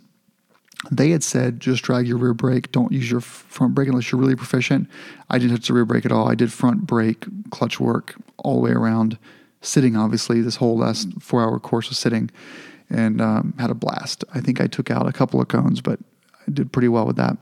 They 0.90 1.10
had 1.10 1.26
said 1.26 1.60
just 1.60 1.84
drag 1.84 2.08
your 2.08 2.18
rear 2.18 2.34
brake, 2.34 2.72
don't 2.72 2.94
use 2.94 3.12
your 3.12 3.20
front 3.20 3.76
brake 3.76 3.90
unless 3.90 4.14
you're 4.14 4.22
really 4.22 4.38
proficient. 4.38 4.88
I 5.30 5.38
didn't 5.38 5.58
touch 5.58 5.68
the 5.68 5.74
rear 5.74 5.84
brake 5.84 6.06
at 6.06 6.14
all. 6.14 6.32
I 6.32 6.36
did 6.36 6.54
front 6.54 6.88
brake, 6.88 7.26
clutch 7.52 7.82
work 7.82 8.16
all 8.38 8.56
the 8.56 8.62
way 8.62 8.72
around, 8.72 9.18
sitting 9.62 9.98
obviously. 9.98 10.40
This 10.40 10.56
whole 10.56 10.78
last 10.78 11.10
four 11.22 11.44
hour 11.44 11.60
course 11.60 11.90
was 11.90 11.98
sitting 12.00 12.30
and 12.90 13.20
um, 13.20 13.56
had 13.60 13.72
a 13.72 13.76
blast. 13.76 14.24
I 14.34 14.40
think 14.40 14.62
I 14.62 14.68
took 14.68 14.90
out 14.90 15.06
a 15.06 15.12
couple 15.12 15.42
of 15.42 15.50
cones, 15.50 15.82
but 15.82 16.00
I 16.48 16.52
did 16.52 16.72
pretty 16.72 16.88
well 16.88 17.06
with 17.06 17.18
that. 17.18 17.36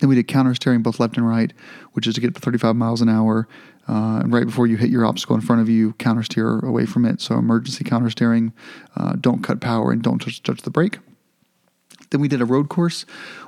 Then 0.00 0.08
we 0.08 0.16
did 0.16 0.28
counter 0.28 0.54
steering 0.54 0.82
both 0.82 1.00
left 1.00 1.16
and 1.16 1.28
right, 1.28 1.52
which 1.92 2.06
is 2.06 2.14
to 2.14 2.20
get 2.20 2.34
to 2.34 2.40
35 2.40 2.76
miles 2.76 3.00
an 3.00 3.08
hour. 3.08 3.48
Uh, 3.86 4.20
and 4.22 4.32
right 4.32 4.46
before 4.46 4.66
you 4.66 4.76
hit 4.76 4.90
your 4.90 5.04
obstacle 5.04 5.36
in 5.36 5.42
front 5.42 5.60
of 5.60 5.68
you, 5.68 5.92
counter 5.94 6.22
steer 6.22 6.58
away 6.60 6.86
from 6.86 7.04
it. 7.04 7.20
So 7.20 7.36
emergency 7.36 7.84
counter 7.84 8.10
steering, 8.10 8.52
uh, 8.96 9.14
don't 9.20 9.42
cut 9.42 9.60
power 9.60 9.92
and 9.92 10.02
don't 10.02 10.20
touch, 10.20 10.42
touch 10.42 10.62
the 10.62 10.70
brake. 10.70 10.98
Then 12.10 12.20
we 12.20 12.28
did 12.28 12.40
a 12.40 12.44
road 12.44 12.68
course 12.68 13.04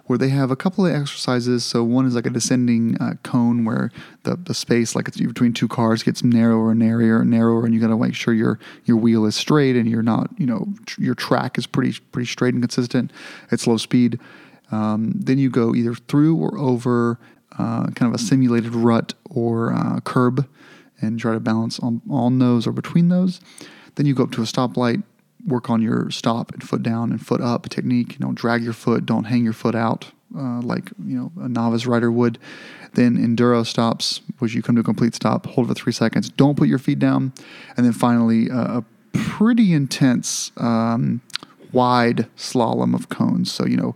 where 0.07 0.19
they 0.19 0.29
have 0.31 0.50
a 0.50 0.57
couple 0.57 0.85
of 0.85 0.93
exercises. 0.93 1.65
So 1.65 1.85
one 1.85 2.05
is 2.05 2.17
like 2.17 2.26
a 2.26 2.31
descending 2.31 2.97
uh, 3.00 3.15
cone 3.23 3.65
where 3.65 3.91
the, 4.25 4.37
the 4.37 4.55
space, 4.55 4.97
like 4.97 5.07
it's 5.07 5.19
between 5.19 5.53
two 5.53 5.69
cars, 5.69 6.03
gets 6.03 6.25
narrower 6.25 6.73
and 6.73 6.81
narrower 6.81 7.21
and 7.21 7.31
narrower, 7.31 7.65
and 7.65 7.75
you 7.75 7.81
got 7.81 7.88
to 7.88 7.97
make 7.97 8.15
sure 8.15 8.35
your 8.35 8.59
your 8.85 8.97
wheel 8.97 9.25
is 9.25 9.37
straight 9.37 9.76
and 9.76 9.88
you're 9.88 10.03
not, 10.03 10.31
you 10.37 10.47
know, 10.47 10.67
tr- 10.85 11.00
your 11.00 11.15
track 11.15 11.59
is 11.59 11.67
pretty 11.67 11.99
pretty 12.12 12.26
straight 12.26 12.55
and 12.55 12.62
consistent 12.62 13.12
at 13.53 13.61
slow 13.61 13.76
speed. 13.76 14.19
Um, 14.71 15.13
then 15.15 15.39
you 15.39 15.51
go 15.51 15.75
either 15.75 15.95
through 15.95 16.37
or 16.37 16.59
over 16.59 17.19
uh, 17.59 17.87
kind 17.89 18.13
of 18.13 18.15
a 18.15 18.23
simulated 18.23 18.75
rut 18.75 19.15
or 19.31 19.73
uh, 19.73 20.01
curb 20.01 20.47
and 21.01 21.19
try 21.19 21.33
to 21.33 21.41
balance 21.41 21.79
on, 21.81 22.03
on 22.11 22.39
those 22.39 22.67
or 22.67 22.73
between 22.73 23.09
those. 23.09 23.41
Then 23.95 24.07
you 24.07 24.15
go 24.15 24.25
up 24.25 24.33
to 24.33 24.43
a 24.43 24.45
stoplight, 24.45 25.03
work 25.47 25.71
on 25.71 25.81
your 25.83 26.11
stop 26.11 26.53
and 26.53 26.63
foot 26.63 26.83
down 26.83 27.11
and 27.11 27.25
foot 27.25 27.41
up 27.41 27.69
technique. 27.69 28.19
You 28.19 28.27
know, 28.27 28.33
drag 28.33 28.63
your 28.63 28.73
foot, 28.73 29.07
don't 29.07 29.25
hang 29.25 29.45
your 29.45 29.53
foot 29.53 29.75
out 29.75 30.11
uh, 30.37 30.61
like 30.61 30.91
you 31.05 31.17
know 31.17 31.33
a 31.43 31.49
novice 31.49 31.87
rider 31.87 32.11
would. 32.11 32.39
Then 32.95 33.17
enduro 33.17 33.67
stops, 33.67 34.23
which 34.39 34.55
you 34.55 34.63
come 34.63 34.75
to 34.77 34.81
a 34.81 34.85
complete 34.85 35.15
stop, 35.15 35.47
hold 35.47 35.69
for 35.69 35.75
three 35.75 35.93
seconds, 35.93 36.31
don't 36.31 36.57
put 36.57 36.69
your 36.69 36.79
feet 36.79 36.99
down, 36.99 37.33
and 37.77 37.85
then 37.85 37.93
finally 37.93 38.51
uh, 38.51 38.79
a 38.79 38.85
pretty 39.13 39.73
intense 39.73 40.51
um, 40.57 41.21
wide 41.73 42.27
slalom 42.37 42.95
of 42.95 43.09
cones. 43.09 43.53
So 43.53 43.67
you 43.67 43.77
know 43.77 43.95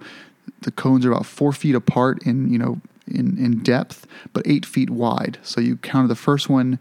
the 0.63 0.71
cones 0.71 1.05
are 1.05 1.13
about 1.13 1.27
four 1.27 1.53
feet 1.53 1.75
apart 1.75 2.23
in 2.25 2.53
you 2.53 2.59
know 2.59 2.81
in 3.07 3.39
in 3.39 3.63
depth, 3.63 4.07
but 4.33 4.47
eight 4.47 4.65
feet 4.65 4.91
wide. 4.91 5.39
So 5.43 5.61
you 5.61 5.77
counter 5.77 6.09
the 6.09 6.15
first 6.15 6.49
one, 6.49 6.79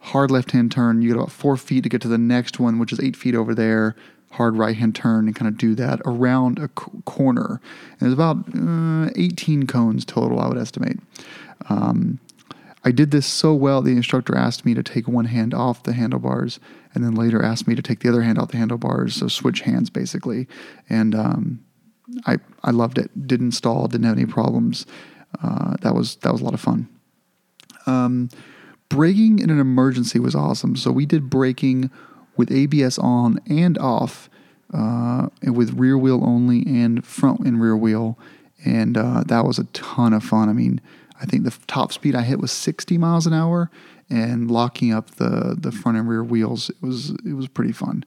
hard 0.00 0.30
left 0.30 0.52
hand 0.52 0.72
turn. 0.72 1.02
You 1.02 1.08
get 1.08 1.16
about 1.16 1.32
four 1.32 1.56
feet 1.56 1.82
to 1.84 1.88
get 1.88 2.00
to 2.02 2.08
the 2.08 2.18
next 2.18 2.58
one, 2.58 2.78
which 2.78 2.92
is 2.92 3.00
eight 3.00 3.16
feet 3.16 3.34
over 3.34 3.54
there. 3.54 3.96
Hard 4.32 4.56
right 4.56 4.76
hand 4.76 4.94
turn 4.94 5.26
and 5.26 5.34
kind 5.34 5.48
of 5.48 5.58
do 5.58 5.74
that 5.74 6.00
around 6.04 6.60
a 6.60 6.68
corner. 6.68 7.60
And 7.98 8.00
there's 8.00 8.12
about 8.12 8.36
uh, 8.54 9.10
18 9.16 9.66
cones 9.66 10.04
total, 10.04 10.38
I 10.38 10.46
would 10.46 10.56
estimate. 10.56 11.00
Um, 11.68 12.20
I 12.84 12.92
did 12.92 13.10
this 13.10 13.26
so 13.26 13.52
well, 13.52 13.82
the 13.82 13.90
instructor 13.90 14.36
asked 14.36 14.64
me 14.64 14.72
to 14.74 14.82
take 14.82 15.06
one 15.08 15.26
hand 15.26 15.52
off 15.52 15.82
the 15.82 15.92
handlebars 15.92 16.60
and 16.94 17.04
then 17.04 17.14
later 17.14 17.42
asked 17.42 17.68
me 17.68 17.74
to 17.74 17.82
take 17.82 18.00
the 18.00 18.08
other 18.08 18.22
hand 18.22 18.38
off 18.38 18.52
the 18.52 18.56
handlebars, 18.56 19.16
so 19.16 19.28
switch 19.28 19.62
hands 19.62 19.90
basically. 19.90 20.48
And 20.88 21.14
um, 21.14 21.60
I, 22.26 22.38
I 22.62 22.70
loved 22.70 22.98
it. 22.98 23.26
Didn't 23.26 23.52
stall, 23.52 23.86
didn't 23.88 24.06
have 24.06 24.16
any 24.16 24.26
problems. 24.26 24.86
Uh, 25.42 25.76
that 25.80 25.94
was 25.94 26.16
that 26.16 26.32
was 26.32 26.40
a 26.40 26.44
lot 26.44 26.54
of 26.54 26.60
fun. 26.60 26.88
Um, 27.86 28.28
braking 28.88 29.38
in 29.38 29.50
an 29.50 29.60
emergency 29.60 30.18
was 30.18 30.34
awesome. 30.34 30.76
So 30.76 30.90
we 30.90 31.06
did 31.06 31.30
braking 31.30 31.90
with 32.36 32.50
ABS 32.50 32.98
on 32.98 33.38
and 33.48 33.78
off, 33.78 34.28
uh, 34.72 35.28
and 35.42 35.56
with 35.56 35.78
rear 35.78 35.96
wheel 35.96 36.22
only 36.24 36.64
and 36.66 37.04
front 37.04 37.40
and 37.40 37.60
rear 37.60 37.76
wheel, 37.76 38.18
and 38.64 38.96
uh, 38.96 39.22
that 39.26 39.44
was 39.44 39.58
a 39.58 39.64
ton 39.64 40.12
of 40.12 40.24
fun. 40.24 40.48
I 40.48 40.52
mean, 40.52 40.80
I 41.20 41.26
think 41.26 41.44
the 41.44 41.56
top 41.66 41.92
speed 41.92 42.14
I 42.14 42.22
hit 42.22 42.40
was 42.40 42.50
60 42.50 42.98
miles 42.98 43.26
an 43.26 43.32
hour, 43.32 43.70
and 44.08 44.50
locking 44.50 44.92
up 44.92 45.12
the 45.12 45.56
the 45.58 45.72
front 45.72 45.98
and 45.98 46.08
rear 46.08 46.24
wheels, 46.24 46.70
it 46.70 46.82
was 46.82 47.10
it 47.24 47.34
was 47.34 47.48
pretty 47.48 47.72
fun. 47.72 48.04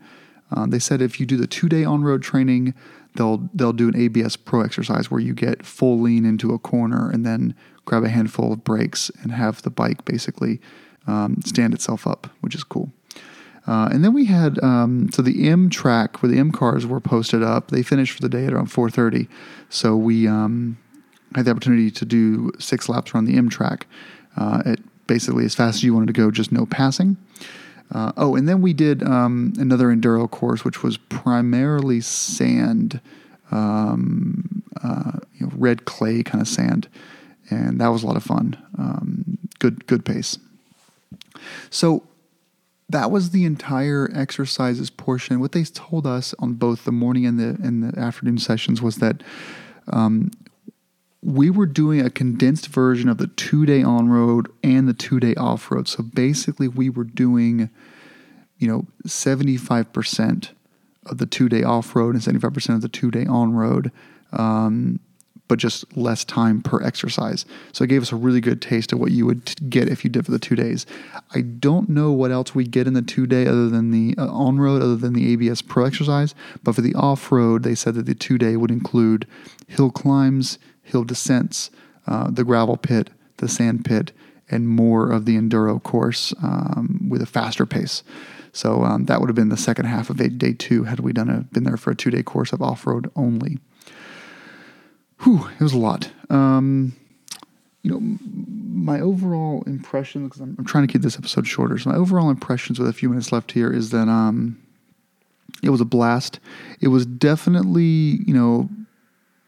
Um, 0.52 0.70
they 0.70 0.80
said 0.80 1.02
if 1.02 1.20
you 1.20 1.26
do 1.26 1.38
the 1.38 1.48
two 1.48 1.70
day 1.70 1.84
on 1.84 2.04
road 2.04 2.22
training, 2.22 2.74
they'll 3.16 3.50
they'll 3.54 3.74
do 3.74 3.88
an 3.88 3.96
ABS 3.96 4.36
Pro 4.36 4.62
exercise 4.62 5.10
where 5.10 5.20
you 5.20 5.34
get 5.34 5.66
full 5.66 6.00
lean 6.00 6.26
into 6.26 6.54
a 6.54 6.60
corner 6.60 7.10
and 7.10 7.26
then 7.26 7.56
grab 7.86 8.04
a 8.04 8.10
handful 8.10 8.54
of 8.54 8.64
brakes 8.64 9.12
and 9.22 9.32
have 9.32 9.62
the 9.62 9.70
bike 9.70 10.06
basically 10.06 10.60
um, 11.08 11.42
stand 11.46 11.74
itself 11.74 12.08
up, 12.08 12.28
which 12.42 12.56
is 12.56 12.64
cool. 12.64 12.92
Uh, 13.66 13.90
and 13.92 14.04
then 14.04 14.14
we 14.14 14.26
had 14.26 14.62
um, 14.62 15.10
so 15.12 15.22
the 15.22 15.48
M 15.48 15.70
track 15.70 16.22
where 16.22 16.32
the 16.32 16.38
M 16.38 16.52
cars 16.52 16.86
were 16.86 17.00
posted 17.00 17.42
up. 17.42 17.70
They 17.70 17.82
finished 17.82 18.14
for 18.14 18.22
the 18.22 18.30
day 18.30 18.46
at 18.46 18.54
around 18.54 18.68
4:30, 18.68 19.28
so 19.70 19.96
we 19.96 20.28
um, 20.28 20.78
had 21.36 21.46
the 21.46 21.52
opportunity 21.52 21.90
to 21.92 22.06
do 22.06 22.52
six 22.60 22.90
laps 22.90 23.14
around 23.14 23.26
the 23.26 23.38
M 23.38 23.50
track 23.50 23.88
uh, 24.36 24.64
at 24.66 24.80
basically 25.08 25.46
as 25.46 25.56
fast 25.56 25.78
as 25.78 25.84
you 25.84 25.94
wanted 25.94 26.08
to 26.08 26.14
go, 26.14 26.30
just 26.32 26.52
no 26.52 26.66
passing. 26.66 27.18
Uh, 27.94 28.12
oh, 28.18 28.36
and 28.36 28.50
then 28.50 28.62
we 28.62 28.74
did 28.74 29.04
um, 29.04 29.54
another 29.58 29.88
enduro 29.88 30.30
course, 30.30 30.66
which 30.66 30.82
was 30.82 30.98
primarily 30.98 32.02
sand, 32.02 33.00
um, 33.52 34.64
uh, 34.84 35.20
you 35.36 35.46
know, 35.46 35.52
red 35.56 35.86
clay 35.86 36.24
kind 36.24 36.42
of 36.42 36.48
sand, 36.48 36.88
and 37.50 37.80
that 37.80 37.90
was 37.90 38.02
a 38.02 38.08
lot 38.08 38.18
of 38.18 38.24
fun. 38.24 38.58
Um, 38.78 39.38
good, 39.60 39.86
good 39.86 40.06
pace. 40.06 40.40
So 41.70 42.04
that 42.90 43.12
was 43.12 43.30
the 43.30 43.46
entire 43.46 44.10
exercises 44.14 44.90
portion. 44.90 45.40
What 45.40 45.52
they 45.52 45.64
told 45.64 46.08
us 46.08 46.34
on 46.40 46.54
both 46.54 46.86
the 46.86 46.92
morning 46.92 47.26
and 47.26 47.40
the 47.40 47.58
and 47.66 47.84
the 47.84 48.00
afternoon 48.00 48.40
sessions 48.40 48.82
was 48.82 48.98
that 48.98 49.22
um, 49.88 50.32
we 51.24 51.50
were 51.50 51.66
doing 51.66 52.02
a 52.02 52.10
condensed 52.10 52.68
version 52.68 53.08
of 53.08 53.18
the 53.18 53.28
two 53.28 53.66
day 53.66 53.82
on 53.82 54.10
road 54.10 54.52
and 54.62 54.88
the 54.88 54.94
two 54.94 55.20
day 55.20 55.34
off 55.36 55.72
road. 55.72 55.88
So 55.88 56.04
basically, 56.04 56.68
we 56.68 56.90
were 56.90 57.06
doing, 57.06 57.70
you 58.58 58.68
know, 58.68 58.86
75% 59.08 60.50
of 61.06 61.18
the 61.18 61.26
two 61.26 61.50
day 61.50 61.64
off 61.64 61.96
road 61.96 62.16
and 62.16 62.24
75% 62.24 62.76
of 62.76 62.82
the 62.82 62.90
two 62.90 63.10
day 63.10 63.26
on 63.26 63.54
road, 63.54 63.92
um, 64.34 65.00
but 65.48 65.60
just 65.60 65.96
less 65.96 66.26
time 66.26 66.62
per 66.62 66.82
exercise. 66.82 67.46
So 67.72 67.84
it 67.84 67.88
gave 67.88 68.02
us 68.02 68.12
a 68.12 68.16
really 68.18 68.42
good 68.42 68.62
taste 68.62 68.92
of 68.92 69.00
what 69.00 69.12
you 69.12 69.26
would 69.26 69.70
get 69.70 69.88
if 69.88 70.04
you 70.04 70.10
did 70.10 70.26
for 70.26 70.32
the 70.32 70.40
two 70.40 70.56
days. 70.56 70.86
I 71.34 71.42
don't 71.42 71.90
know 71.90 72.12
what 72.12 72.32
else 72.32 72.54
we 72.54 72.66
get 72.66 72.88
in 72.88 72.94
the 72.94 73.02
two 73.02 73.28
day 73.28 73.46
other 73.46 73.70
than 73.70 73.92
the 73.92 74.16
uh, 74.18 74.28
on 74.28 74.60
road, 74.60 74.82
other 74.82 74.98
than 74.98 75.14
the 75.14 75.32
ABS 75.32 75.62
Pro 75.62 75.86
exercise, 75.86 76.36
but 76.64 76.76
for 76.76 76.82
the 76.82 76.96
off 76.96 77.32
road, 77.32 77.64
they 77.64 77.76
said 77.76 77.96
that 77.96 78.08
the 78.08 78.16
two 78.16 78.38
day 78.38 78.58
would 78.58 78.72
include 78.72 79.26
hill 79.68 79.92
climbs 79.92 80.58
hill 80.84 81.04
descents, 81.04 81.72
uh, 82.08 82.30
the 82.30 82.44
gravel 82.44 82.78
pit, 82.78 83.10
the 83.38 83.48
sand 83.48 83.86
pit, 83.86 84.12
and 84.50 84.68
more 84.68 85.12
of 85.12 85.26
the 85.26 85.38
enduro 85.38 85.82
course 85.82 86.34
um, 86.44 87.08
with 87.10 87.22
a 87.22 87.26
faster 87.26 87.66
pace. 87.66 88.04
So 88.52 88.84
um, 88.84 89.06
that 89.06 89.20
would 89.20 89.30
have 89.30 89.36
been 89.36 89.50
the 89.50 89.58
second 89.58 89.86
half 89.86 90.10
of 90.10 90.18
day 90.38 90.54
two 90.54 90.84
had 90.84 91.00
we 91.00 91.12
done 91.12 91.30
a, 91.30 91.42
been 91.52 91.64
there 91.64 91.78
for 91.78 91.92
a 91.92 91.96
two 91.96 92.12
day 92.12 92.22
course 92.22 92.54
of 92.54 92.62
off 92.62 92.86
road 92.86 93.10
only. 93.16 93.58
Whew, 95.24 95.50
it 95.60 95.64
was 95.64 95.74
a 95.74 95.80
lot. 95.80 96.12
Um, 96.30 96.94
you 97.82 97.92
know, 97.92 98.00
my 98.00 99.00
overall 99.00 99.64
impression, 99.66 100.26
because 100.26 100.40
I'm, 100.40 100.56
I'm, 100.58 100.66
trying 100.66 100.88
to 100.88 100.92
keep 100.92 101.02
this 101.02 101.18
episode 101.18 101.48
shorter, 101.48 101.78
so 101.78 101.90
my 101.90 101.96
overall 101.96 102.30
impressions 102.30 102.80
with 102.80 102.88
a 102.88 102.94
few 102.94 103.10
minutes 103.10 103.32
left 103.32 103.52
here 103.52 103.72
is 103.72 103.90
that 103.90 104.08
um, 104.08 104.62
it 105.62 105.70
was 105.70 105.82
a 105.82 105.86
blast. 105.86 106.40
It 106.80 106.90
was 106.90 107.06
definitely, 107.06 108.20
you 108.26 108.34
know, 108.34 108.70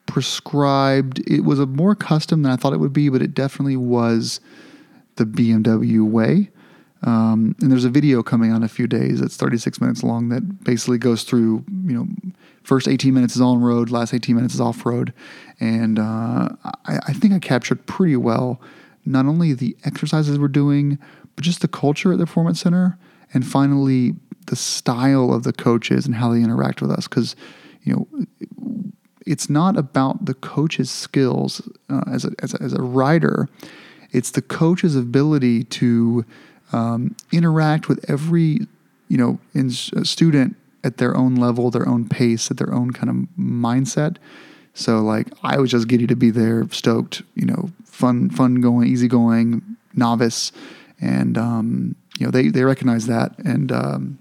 prescribed. 0.06 1.22
It 1.30 1.42
was 1.42 1.60
a 1.60 1.66
more 1.66 1.96
custom 1.96 2.44
than 2.44 2.52
I 2.52 2.56
thought 2.56 2.74
it 2.74 2.80
would 2.80 2.94
be, 2.94 3.10
but 3.10 3.22
it 3.22 3.34
definitely 3.34 3.78
was 3.78 4.40
the 5.16 5.26
BMW 5.26 6.08
way. 6.08 6.50
Um, 7.04 7.56
and 7.62 7.72
there's 7.72 7.86
a 7.86 7.90
video 7.90 8.24
coming 8.24 8.52
on 8.52 8.58
in 8.58 8.64
a 8.64 8.68
few 8.68 8.88
days 8.88 9.22
that's 9.22 9.38
36 9.38 9.80
minutes 9.80 10.04
long 10.04 10.30
that 10.30 10.64
basically 10.64 10.98
goes 10.98 11.24
through, 11.24 11.64
you 11.86 11.94
know, 11.94 12.08
first 12.64 12.88
18 12.88 13.14
minutes 13.14 13.36
is 13.36 13.42
on 13.42 13.62
road, 13.62 13.92
last 13.92 14.14
18 14.14 14.36
minutes 14.36 14.56
is 14.56 14.62
off 14.62 14.86
road. 14.86 15.14
And 15.60 16.00
uh, 16.00 16.50
I, 16.64 17.00
I 17.08 17.14
think 17.14 17.34
I 17.34 17.40
captured 17.40 17.86
pretty 17.86 18.16
well 18.16 18.60
not 19.06 19.28
only 19.28 19.54
the 19.54 19.78
exercises 19.86 20.40
we're 20.40 20.48
doing, 20.48 20.98
but 21.36 21.44
just 21.44 21.62
the 21.62 21.68
culture 21.68 22.12
at 22.12 22.18
the 22.18 22.26
Performance 22.26 22.62
Center. 22.62 22.98
And 23.34 23.46
finally, 23.46 24.16
the 24.48 24.56
style 24.56 25.32
of 25.32 25.44
the 25.44 25.54
coaches 25.54 26.06
and 26.06 26.16
how 26.16 26.32
they 26.32 26.42
interact 26.42 26.82
with 26.82 26.90
us. 26.92 27.08
Because, 27.08 27.36
you 27.84 27.94
know, 27.94 28.26
it's 29.26 29.50
not 29.50 29.78
about 29.78 30.26
the 30.26 30.34
coach's 30.34 30.92
skills 30.92 31.62
uh, 31.90 32.04
as, 32.12 32.26
a, 32.26 32.32
as, 32.42 32.54
a, 32.54 32.62
as 32.62 32.74
a 32.74 32.82
rider. 32.82 33.50
It's 34.12 34.32
the 34.32 34.42
coach's 34.42 34.96
ability 34.96 35.64
to 35.64 36.26
um, 36.72 37.16
interact 37.32 37.88
with 37.90 38.10
every 38.10 38.60
you 39.08 39.18
know 39.18 39.40
in, 39.54 39.68
uh, 39.96 40.04
student 40.04 40.56
at 40.84 40.98
their 40.98 41.18
own 41.18 41.36
level, 41.36 41.72
their 41.72 41.88
own 41.88 42.08
pace, 42.08 42.52
at 42.52 42.58
their 42.58 42.74
own 42.74 42.92
kind 42.92 43.10
of 43.10 43.16
mindset. 43.38 44.18
So 44.74 45.02
like 45.02 45.28
I 45.42 45.58
was 45.58 45.72
just 45.72 45.88
giddy 45.88 46.06
to 46.08 46.16
be 46.16 46.30
there, 46.30 46.68
stoked, 46.70 47.24
you 47.34 47.46
know, 47.46 47.72
fun, 47.86 48.30
fun 48.30 48.56
going, 48.62 48.88
easy 48.88 49.08
going, 49.08 49.64
novice, 49.96 50.52
and 51.02 51.38
um, 51.38 51.96
you 52.20 52.28
know 52.28 52.32
they 52.32 52.50
they 52.50 52.64
recognize 52.64 53.08
that 53.08 53.38
and 53.40 53.72
um, 53.72 54.20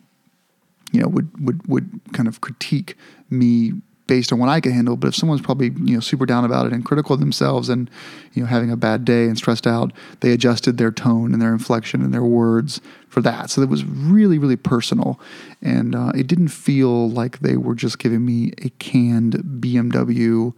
you 0.92 1.00
know 1.00 1.08
would 1.08 1.28
would 1.44 1.66
would 1.68 2.00
kind 2.12 2.28
of 2.28 2.40
critique 2.40 2.96
me 3.30 3.74
based 4.06 4.32
on 4.32 4.38
what 4.38 4.48
I 4.48 4.60
can 4.60 4.72
handle. 4.72 4.96
But 4.96 5.08
if 5.08 5.14
someone's 5.14 5.40
probably 5.40 5.70
you 5.84 5.94
know 5.94 6.00
super 6.00 6.26
down 6.26 6.44
about 6.44 6.66
it 6.66 6.72
and 6.72 6.84
critical 6.84 7.14
of 7.14 7.20
themselves 7.20 7.68
and 7.68 7.90
you 8.32 8.42
know 8.42 8.48
having 8.48 8.70
a 8.70 8.76
bad 8.76 9.04
day 9.04 9.24
and 9.24 9.36
stressed 9.36 9.66
out, 9.66 9.92
they 10.20 10.32
adjusted 10.32 10.78
their 10.78 10.90
tone 10.90 11.32
and 11.32 11.40
their 11.40 11.52
inflection 11.52 12.02
and 12.02 12.12
their 12.12 12.24
words 12.24 12.80
for 13.08 13.20
that. 13.22 13.50
So 13.50 13.62
it 13.62 13.68
was 13.68 13.84
really 13.84 14.38
really 14.38 14.56
personal, 14.56 15.20
and 15.62 15.94
uh, 15.94 16.12
it 16.14 16.26
didn't 16.26 16.48
feel 16.48 17.08
like 17.08 17.40
they 17.40 17.56
were 17.56 17.74
just 17.74 17.98
giving 17.98 18.24
me 18.24 18.52
a 18.62 18.70
canned 18.70 19.34
BMW 19.60 20.52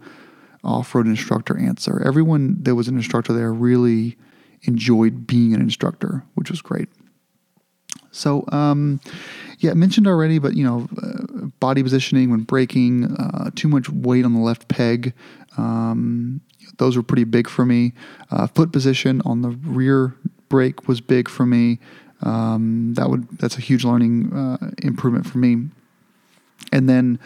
off-road 0.63 1.07
instructor 1.07 1.57
answer. 1.57 2.01
Everyone 2.05 2.61
that 2.63 2.75
was 2.75 2.87
an 2.87 2.97
instructor 2.97 3.31
there 3.31 3.53
really 3.53 4.17
enjoyed 4.63 5.27
being 5.27 5.53
an 5.53 5.61
instructor, 5.61 6.23
which 6.35 6.49
was 6.49 6.61
great. 6.61 6.89
So, 8.11 8.45
um, 8.51 8.99
yeah, 9.59 9.73
mentioned 9.73 10.07
already, 10.07 10.39
but 10.39 10.55
you 10.55 10.63
know, 10.63 10.87
uh, 11.01 11.26
body 11.59 11.83
positioning 11.83 12.29
when 12.29 12.41
braking, 12.41 13.05
uh, 13.05 13.51
too 13.55 13.67
much 13.67 13.89
weight 13.89 14.25
on 14.25 14.33
the 14.33 14.39
left 14.39 14.67
peg. 14.67 15.13
Um, 15.57 16.41
those 16.77 16.95
were 16.95 17.03
pretty 17.03 17.23
big 17.23 17.49
for 17.49 17.65
me. 17.65 17.93
Uh, 18.31 18.47
foot 18.47 18.71
position 18.71 19.21
on 19.25 19.41
the 19.41 19.49
rear 19.49 20.15
brake 20.49 20.87
was 20.87 21.01
big 21.01 21.29
for 21.29 21.45
me. 21.45 21.79
Um, 22.21 22.93
that 22.95 23.09
would 23.09 23.27
that's 23.37 23.57
a 23.57 23.61
huge 23.61 23.83
learning 23.83 24.33
uh, 24.33 24.71
improvement 24.81 25.27
for 25.27 25.37
me. 25.37 25.69
And 26.71 26.89
then 26.89 27.19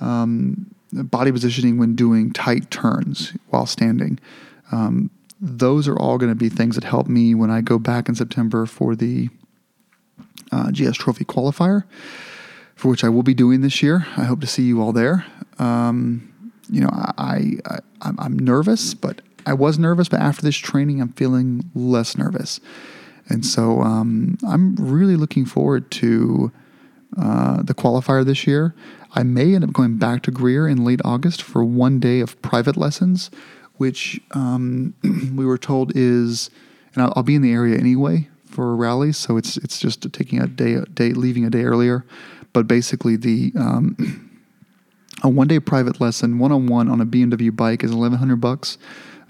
um, 0.00 0.74
body 0.92 1.30
positioning 1.32 1.78
when 1.78 1.94
doing 1.94 2.32
tight 2.32 2.70
turns 2.70 3.32
while 3.48 3.66
standing. 3.66 4.18
Um, 4.72 5.10
those 5.40 5.88
are 5.88 5.98
all 5.98 6.18
going 6.18 6.30
to 6.30 6.36
be 6.36 6.48
things 6.48 6.74
that 6.74 6.84
help 6.84 7.06
me 7.06 7.34
when 7.34 7.50
I 7.50 7.60
go 7.60 7.78
back 7.78 8.08
in 8.08 8.14
September 8.14 8.66
for 8.66 8.94
the 8.94 9.30
uh, 10.52 10.70
GS 10.70 10.96
Trophy 10.96 11.24
qualifier, 11.24 11.84
for 12.80 12.88
which 12.88 13.04
I 13.04 13.10
will 13.10 13.22
be 13.22 13.34
doing 13.34 13.60
this 13.60 13.82
year. 13.82 14.06
I 14.16 14.24
hope 14.24 14.40
to 14.40 14.46
see 14.46 14.62
you 14.62 14.80
all 14.80 14.92
there. 14.92 15.26
Um, 15.58 16.32
you 16.70 16.80
know, 16.80 16.88
I, 16.90 17.58
I 17.66 17.80
I'm, 18.00 18.18
I'm 18.18 18.38
nervous, 18.38 18.94
but 18.94 19.20
I 19.44 19.52
was 19.52 19.78
nervous, 19.78 20.08
but 20.08 20.20
after 20.20 20.40
this 20.40 20.56
training, 20.56 20.98
I'm 21.02 21.12
feeling 21.12 21.70
less 21.74 22.16
nervous. 22.16 22.58
And 23.28 23.44
so 23.44 23.82
um, 23.82 24.38
I'm 24.48 24.76
really 24.76 25.16
looking 25.16 25.44
forward 25.44 25.90
to 25.92 26.52
uh, 27.20 27.62
the 27.62 27.74
qualifier 27.74 28.24
this 28.24 28.46
year. 28.46 28.74
I 29.14 29.24
may 29.24 29.54
end 29.54 29.62
up 29.62 29.74
going 29.74 29.98
back 29.98 30.22
to 30.22 30.30
Greer 30.30 30.66
in 30.66 30.82
late 30.82 31.02
August 31.04 31.42
for 31.42 31.62
one 31.62 32.00
day 32.00 32.20
of 32.20 32.40
private 32.40 32.78
lessons, 32.78 33.30
which 33.76 34.18
um, 34.30 34.94
we 35.34 35.44
were 35.44 35.58
told 35.58 35.92
is, 35.94 36.48
and 36.94 37.02
I'll, 37.02 37.12
I'll, 37.14 37.22
be 37.24 37.34
in 37.34 37.42
the 37.42 37.52
area 37.52 37.76
anyway 37.76 38.30
for 38.46 38.74
rallies, 38.74 39.18
so 39.18 39.36
it's 39.36 39.58
it's 39.58 39.78
just 39.78 40.10
taking 40.12 40.40
a 40.40 40.46
day, 40.46 40.74
a 40.74 40.86
day 40.86 41.12
leaving 41.12 41.44
a 41.44 41.50
day 41.50 41.64
earlier. 41.64 42.06
But 42.52 42.66
basically, 42.66 43.16
the 43.16 43.52
um, 43.56 44.40
a 45.22 45.28
one 45.28 45.48
day 45.48 45.60
private 45.60 46.00
lesson 46.00 46.38
one 46.38 46.52
on 46.52 46.66
one 46.66 46.88
on 46.88 47.00
a 47.00 47.06
BMW 47.06 47.54
bike 47.54 47.84
is 47.84 47.90
eleven 47.90 48.18
hundred 48.18 48.40
bucks. 48.40 48.78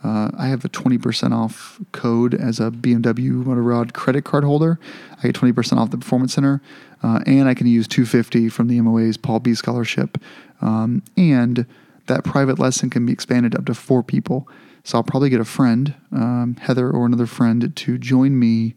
Uh, 0.03 0.31
I 0.39 0.47
have 0.47 0.65
a 0.65 0.69
20% 0.71 1.33
off 1.35 1.79
code 1.93 2.35
as 2.35 2.59
a 2.59 2.71
BMW 2.71 3.45
Motorrad 3.45 3.93
credit 3.93 4.25
card 4.25 4.45
holder. 4.45 4.79
I 5.19 5.23
get 5.25 5.35
20% 5.35 5.77
off 5.77 5.91
the 5.91 5.99
Performance 5.99 6.33
Center, 6.33 6.63
uh, 7.03 7.21
and 7.27 7.49
I 7.49 7.55
can 7.55 7.67
use 7.67 7.87
250 7.87 8.49
from 8.49 8.69
the 8.69 8.81
MOA's 8.81 9.19
Paul 9.19 9.41
B 9.41 9.55
scholarship. 9.55 10.17
Um, 10.63 11.03
and 11.19 11.67
that 12.07 12.25
private 12.25 12.59
lesson 12.59 12.89
can 12.89 13.05
be 13.05 13.13
expanded 13.13 13.55
up 13.55 13.67
to 13.67 13.75
four 13.75 14.03
people. 14.03 14.49
So 14.85 14.97
I'll 14.97 15.05
probably 15.05 15.29
get 15.29 15.41
a 15.41 15.45
friend, 15.45 15.95
um, 16.13 16.57
Heather 16.61 16.91
or 16.91 17.05
another 17.05 17.27
friend, 17.27 17.75
to 17.75 17.99
join 17.99 18.39
me 18.39 18.75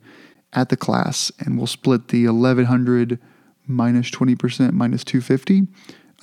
at 0.51 0.67
the 0.67 0.77
class, 0.77 1.31
and 1.39 1.57
we'll 1.57 1.67
split 1.67 2.09
the 2.09 2.27
1100 2.27 3.17
minus 3.67 4.09
20% 4.09 4.73
minus 4.73 5.03
250 5.03 5.67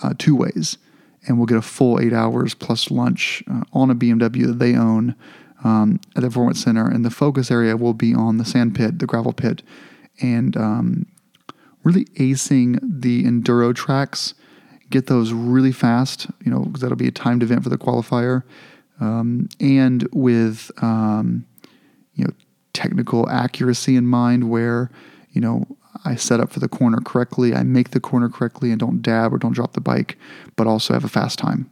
uh, 0.02 0.14
two 0.18 0.36
ways 0.36 0.78
and 1.26 1.38
we'll 1.38 1.46
get 1.46 1.58
a 1.58 1.62
full 1.62 2.00
eight 2.00 2.12
hours 2.12 2.54
plus 2.54 2.90
lunch 2.90 3.42
uh, 3.50 3.62
on 3.72 3.90
a 3.90 3.94
BMW 3.94 4.46
that 4.46 4.58
they 4.58 4.74
own 4.74 5.14
um, 5.64 6.00
at 6.16 6.22
the 6.22 6.28
Performance 6.28 6.62
Center. 6.62 6.86
And 6.88 7.04
the 7.04 7.10
focus 7.10 7.50
area 7.50 7.76
will 7.76 7.94
be 7.94 8.14
on 8.14 8.38
the 8.38 8.44
sand 8.44 8.74
pit, 8.74 8.98
the 8.98 9.06
gravel 9.06 9.32
pit, 9.32 9.62
and 10.20 10.56
um, 10.56 11.06
really 11.84 12.06
acing 12.16 12.78
the 12.82 13.24
enduro 13.24 13.74
tracks. 13.74 14.34
Get 14.88 15.06
those 15.06 15.32
really 15.32 15.72
fast, 15.72 16.26
you 16.44 16.50
know, 16.50 16.60
because 16.60 16.80
that'll 16.80 16.96
be 16.96 17.08
a 17.08 17.12
timed 17.12 17.42
event 17.42 17.62
for 17.62 17.68
the 17.68 17.78
qualifier, 17.78 18.42
um, 18.98 19.48
and 19.60 20.08
with 20.12 20.72
um, 20.82 21.46
you 22.14 22.24
know 22.24 22.32
technical 22.72 23.28
accuracy 23.30 23.94
in 23.94 24.06
mind, 24.06 24.50
where 24.50 24.90
you 25.30 25.40
know 25.40 25.64
I 26.04 26.14
set 26.14 26.40
up 26.40 26.52
for 26.52 26.60
the 26.60 26.68
corner 26.68 26.98
correctly, 27.04 27.54
I 27.54 27.62
make 27.62 27.90
the 27.90 28.00
corner 28.00 28.28
correctly, 28.28 28.70
and 28.70 28.78
don't 28.78 29.02
dab 29.02 29.32
or 29.32 29.38
don't 29.38 29.52
drop 29.52 29.72
the 29.72 29.80
bike, 29.80 30.16
but 30.56 30.66
also 30.66 30.94
have 30.94 31.04
a 31.04 31.08
fast 31.08 31.38
time. 31.38 31.70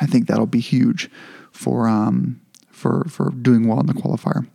I 0.00 0.06
think 0.06 0.26
that'll 0.26 0.46
be 0.46 0.60
huge 0.60 1.10
for 1.52 1.88
um, 1.88 2.40
for 2.70 3.04
for 3.08 3.30
doing 3.30 3.66
well 3.66 3.80
in 3.80 3.86
the 3.86 3.94
qualifier. 3.94 4.46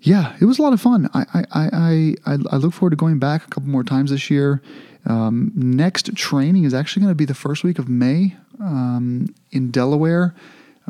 Yeah, 0.00 0.36
it 0.40 0.46
was 0.46 0.58
a 0.58 0.62
lot 0.62 0.72
of 0.72 0.80
fun. 0.80 1.08
I 1.14 1.24
I 1.32 2.14
I 2.26 2.36
I, 2.50 2.56
look 2.56 2.72
forward 2.72 2.90
to 2.90 2.96
going 2.96 3.20
back 3.20 3.44
a 3.44 3.48
couple 3.48 3.68
more 3.68 3.84
times 3.84 4.10
this 4.10 4.30
year. 4.30 4.60
Um, 5.06 5.52
next 5.54 6.14
training 6.16 6.64
is 6.64 6.74
actually 6.74 7.02
going 7.02 7.12
to 7.12 7.16
be 7.16 7.24
the 7.24 7.34
first 7.34 7.62
week 7.62 7.78
of 7.78 7.88
May 7.88 8.36
um, 8.60 9.32
in 9.52 9.70
Delaware. 9.70 10.34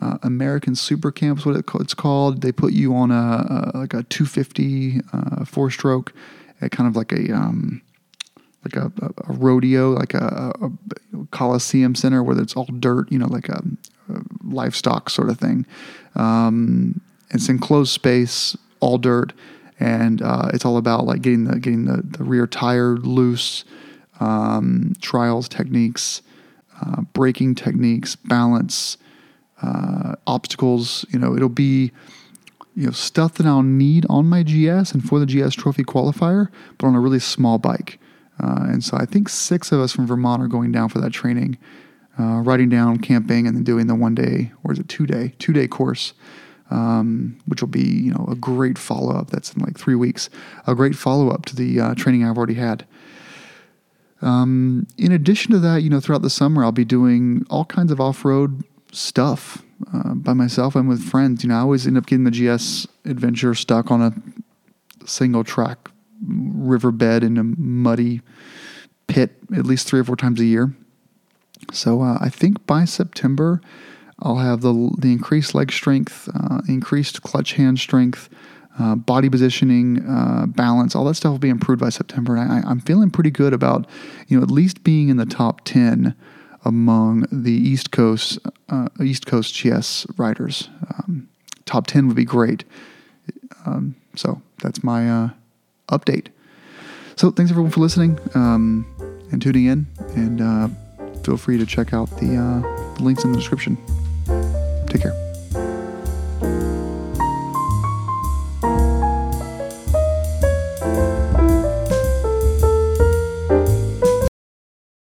Uh, 0.01 0.19
American 0.23 0.75
Super 0.75 1.13
Camp 1.13 1.39
is 1.39 1.47
what 1.47 1.57
it's 1.57 1.95
called. 1.95 2.41
They 2.41 2.53
put 2.53 2.73
you 2.73 2.95
on 2.95 3.11
a, 3.11 3.73
a 3.75 3.79
like 3.79 3.95
a 3.95 4.03
250 4.05 5.01
uh, 5.13 5.45
four 5.45 5.71
stroke, 5.71 6.13
kind 6.71 6.89
of 6.89 6.97
like 6.97 7.13
a 7.13 7.33
um, 7.33 7.83
like 8.65 8.77
a, 8.77 8.93
a, 9.27 9.33
rodeo, 9.33 9.91
like 9.91 10.15
a, 10.15 10.53
a, 10.61 10.71
coliseum 11.33 11.95
center 11.95 12.23
where 12.23 12.39
it's 12.41 12.55
all 12.55 12.67
dirt, 12.67 13.11
you 13.11 13.19
know, 13.19 13.27
like 13.27 13.49
a, 13.49 13.63
livestock 14.45 15.11
sort 15.11 15.29
of 15.29 15.39
thing. 15.39 15.67
Um, 16.15 17.01
it's 17.31 17.49
enclosed 17.49 17.93
space, 17.93 18.57
all 18.81 18.99
dirt, 18.99 19.33
and 19.81 20.23
uh, 20.23 20.51
it's 20.53 20.65
all 20.65 20.77
about 20.77 21.07
like 21.07 21.23
getting 21.23 21.45
the 21.45 21.59
getting 21.59 21.87
the, 21.87 22.03
the 22.03 22.25
rear 22.25 22.47
tire 22.47 22.97
loose, 22.97 23.65
um, 24.21 24.95
trials 25.01 25.49
techniques, 25.49 26.23
uh, 26.81 27.03
braking 27.13 27.55
techniques, 27.55 28.17
balance 28.17 28.97
uh, 29.63 30.15
obstacles. 30.27 31.05
You 31.11 31.19
know, 31.19 31.35
it'll 31.35 31.49
be 31.49 31.93
you 32.75 32.87
know 32.87 32.93
stuff 32.93 33.35
that 33.35 33.47
I'll 33.47 33.63
need 33.63 34.07
on 34.09 34.27
my 34.27 34.43
GS 34.43 34.93
and 34.93 35.03
for 35.05 35.19
the 35.19 35.27
GS 35.27 35.55
Trophy 35.55 35.85
qualifier, 35.85 36.49
but 36.79 36.87
on 36.87 36.95
a 36.95 37.01
really 37.01 37.19
small 37.19 37.59
bike. 37.59 37.99
Uh, 38.43 38.67
and 38.69 38.83
so 38.83 38.97
I 38.97 39.05
think 39.05 39.29
six 39.29 39.73
of 39.73 39.81
us 39.81 39.93
from 39.93 40.07
Vermont 40.07 40.43
are 40.43 40.49
going 40.49 40.73
down 40.73 40.89
for 40.89 41.01
that 41.01 41.13
training, 41.13 41.59
uh, 42.19 42.41
riding 42.45 42.69
down, 42.69 42.99
camping, 42.99 43.47
and 43.47 43.57
then 43.57 43.63
doing 43.63 43.87
the 43.87 43.95
one 43.95 44.15
day 44.15 44.53
or 44.65 44.73
is 44.73 44.79
it 44.79 44.89
two 44.89 45.07
day 45.07 45.35
two 45.39 45.53
day 45.53 45.69
course. 45.69 46.15
Um, 46.71 47.39
which 47.45 47.61
will 47.61 47.69
be, 47.69 47.83
you 47.83 48.15
know, 48.15 48.27
a 48.31 48.35
great 48.35 48.79
follow 48.79 49.15
up. 49.15 49.29
That's 49.29 49.53
in 49.53 49.61
like 49.63 49.79
three 49.79 49.95
weeks. 49.95 50.31
A 50.67 50.75
great 50.75 50.95
follow 50.95 51.29
up 51.29 51.45
to 51.47 51.57
the 51.57 51.79
uh, 51.79 51.95
training 51.95 52.25
I've 52.25 52.39
already 52.39 52.55
had. 52.55 52.87
Um, 54.23 54.87
in 54.97 55.13
addition 55.13 55.51
to 55.51 55.59
that, 55.59 55.83
you 55.83 55.91
know, 55.91 56.01
throughout 56.01 56.23
the 56.23 56.31
summer, 56.31 56.65
I'll 56.65 56.73
be 56.73 56.87
doing 56.87 57.45
all 57.51 57.67
kinds 57.67 57.93
of 57.93 58.01
off 58.01 58.25
road 58.25 58.65
stuff 58.93 59.63
uh, 59.93 60.15
by 60.15 60.33
myself 60.33 60.77
and 60.77 60.89
with 60.89 61.03
friends. 61.03 61.43
You 61.43 61.49
know, 61.49 61.57
I 61.57 61.61
always 61.61 61.87
end 61.87 61.99
up 61.99 62.07
getting 62.07 62.25
the 62.25 62.31
GS 62.31 62.87
adventure 63.05 63.55
stuck 63.55 63.91
on 63.91 64.03
a 64.03 65.07
single 65.07 65.43
track 65.43 65.89
riverbed 66.25 67.25
in 67.25 67.37
a 67.37 67.43
muddy 67.43 68.21
pit 69.09 69.33
at 69.57 69.67
least 69.67 69.89
three 69.89 70.01
or 70.01 70.05
four 70.05 70.17
times 70.17 70.41
a 70.41 70.45
year. 70.45 70.75
So 71.73 72.03
uh, 72.03 72.19
I 72.21 72.29
think 72.29 72.65
by 72.67 72.85
September, 72.85 73.61
I'll 74.21 74.37
have 74.37 74.61
the 74.61 74.93
the 74.99 75.11
increased 75.11 75.55
leg 75.55 75.73
strength, 75.73 76.29
uh, 76.33 76.61
increased 76.69 77.23
clutch 77.23 77.55
hand 77.55 77.79
strength, 77.79 78.29
uh, 78.79 78.95
body 78.95 79.29
positioning, 79.29 80.07
uh, 80.09 80.47
balance, 80.47 80.95
all 80.95 81.05
that 81.05 81.15
stuff 81.15 81.33
will 81.33 81.39
be 81.39 81.49
improved 81.49 81.81
by 81.81 81.89
September. 81.89 82.37
And 82.37 82.53
I, 82.53 82.69
I'm 82.69 82.81
feeling 82.81 83.11
pretty 83.11 83.31
good 83.31 83.53
about, 83.53 83.87
you 84.29 84.37
know, 84.37 84.43
at 84.43 84.51
least 84.51 84.85
being 84.85 85.09
in 85.09 85.17
the 85.17 85.27
top 85.27 85.63
ten 85.65 86.15
among 86.65 87.27
the 87.31 87.53
East 87.53 87.91
Coast 87.91 88.39
uh, 88.69 88.89
East 89.03 89.27
Coast 89.27 89.55
GS 89.55 90.07
riders. 90.17 90.69
Um, 90.95 91.29
top 91.65 91.87
ten 91.87 92.07
would 92.07 92.17
be 92.17 92.25
great. 92.25 92.65
Um, 93.67 93.95
so 94.17 94.43
that's 94.63 94.83
my 94.83 95.11
uh, 95.11 95.31
update. 95.89 96.29
So 97.17 97.31
thanks 97.31 97.51
everyone 97.51 97.71
for 97.71 97.81
listening 97.81 98.19
um, 98.35 98.87
and 99.31 99.41
tuning 99.41 99.67
in, 99.67 99.87
and 100.17 100.41
uh, 100.41 100.69
feel 101.23 101.37
free 101.37 101.59
to 101.59 101.67
check 101.67 101.93
out 101.93 102.11
the, 102.19 102.37
uh, 102.37 102.95
the 102.97 103.03
links 103.03 103.25
in 103.25 103.33
the 103.33 103.39
description. 103.39 103.77
Take 104.89 105.03
care. 105.03 105.32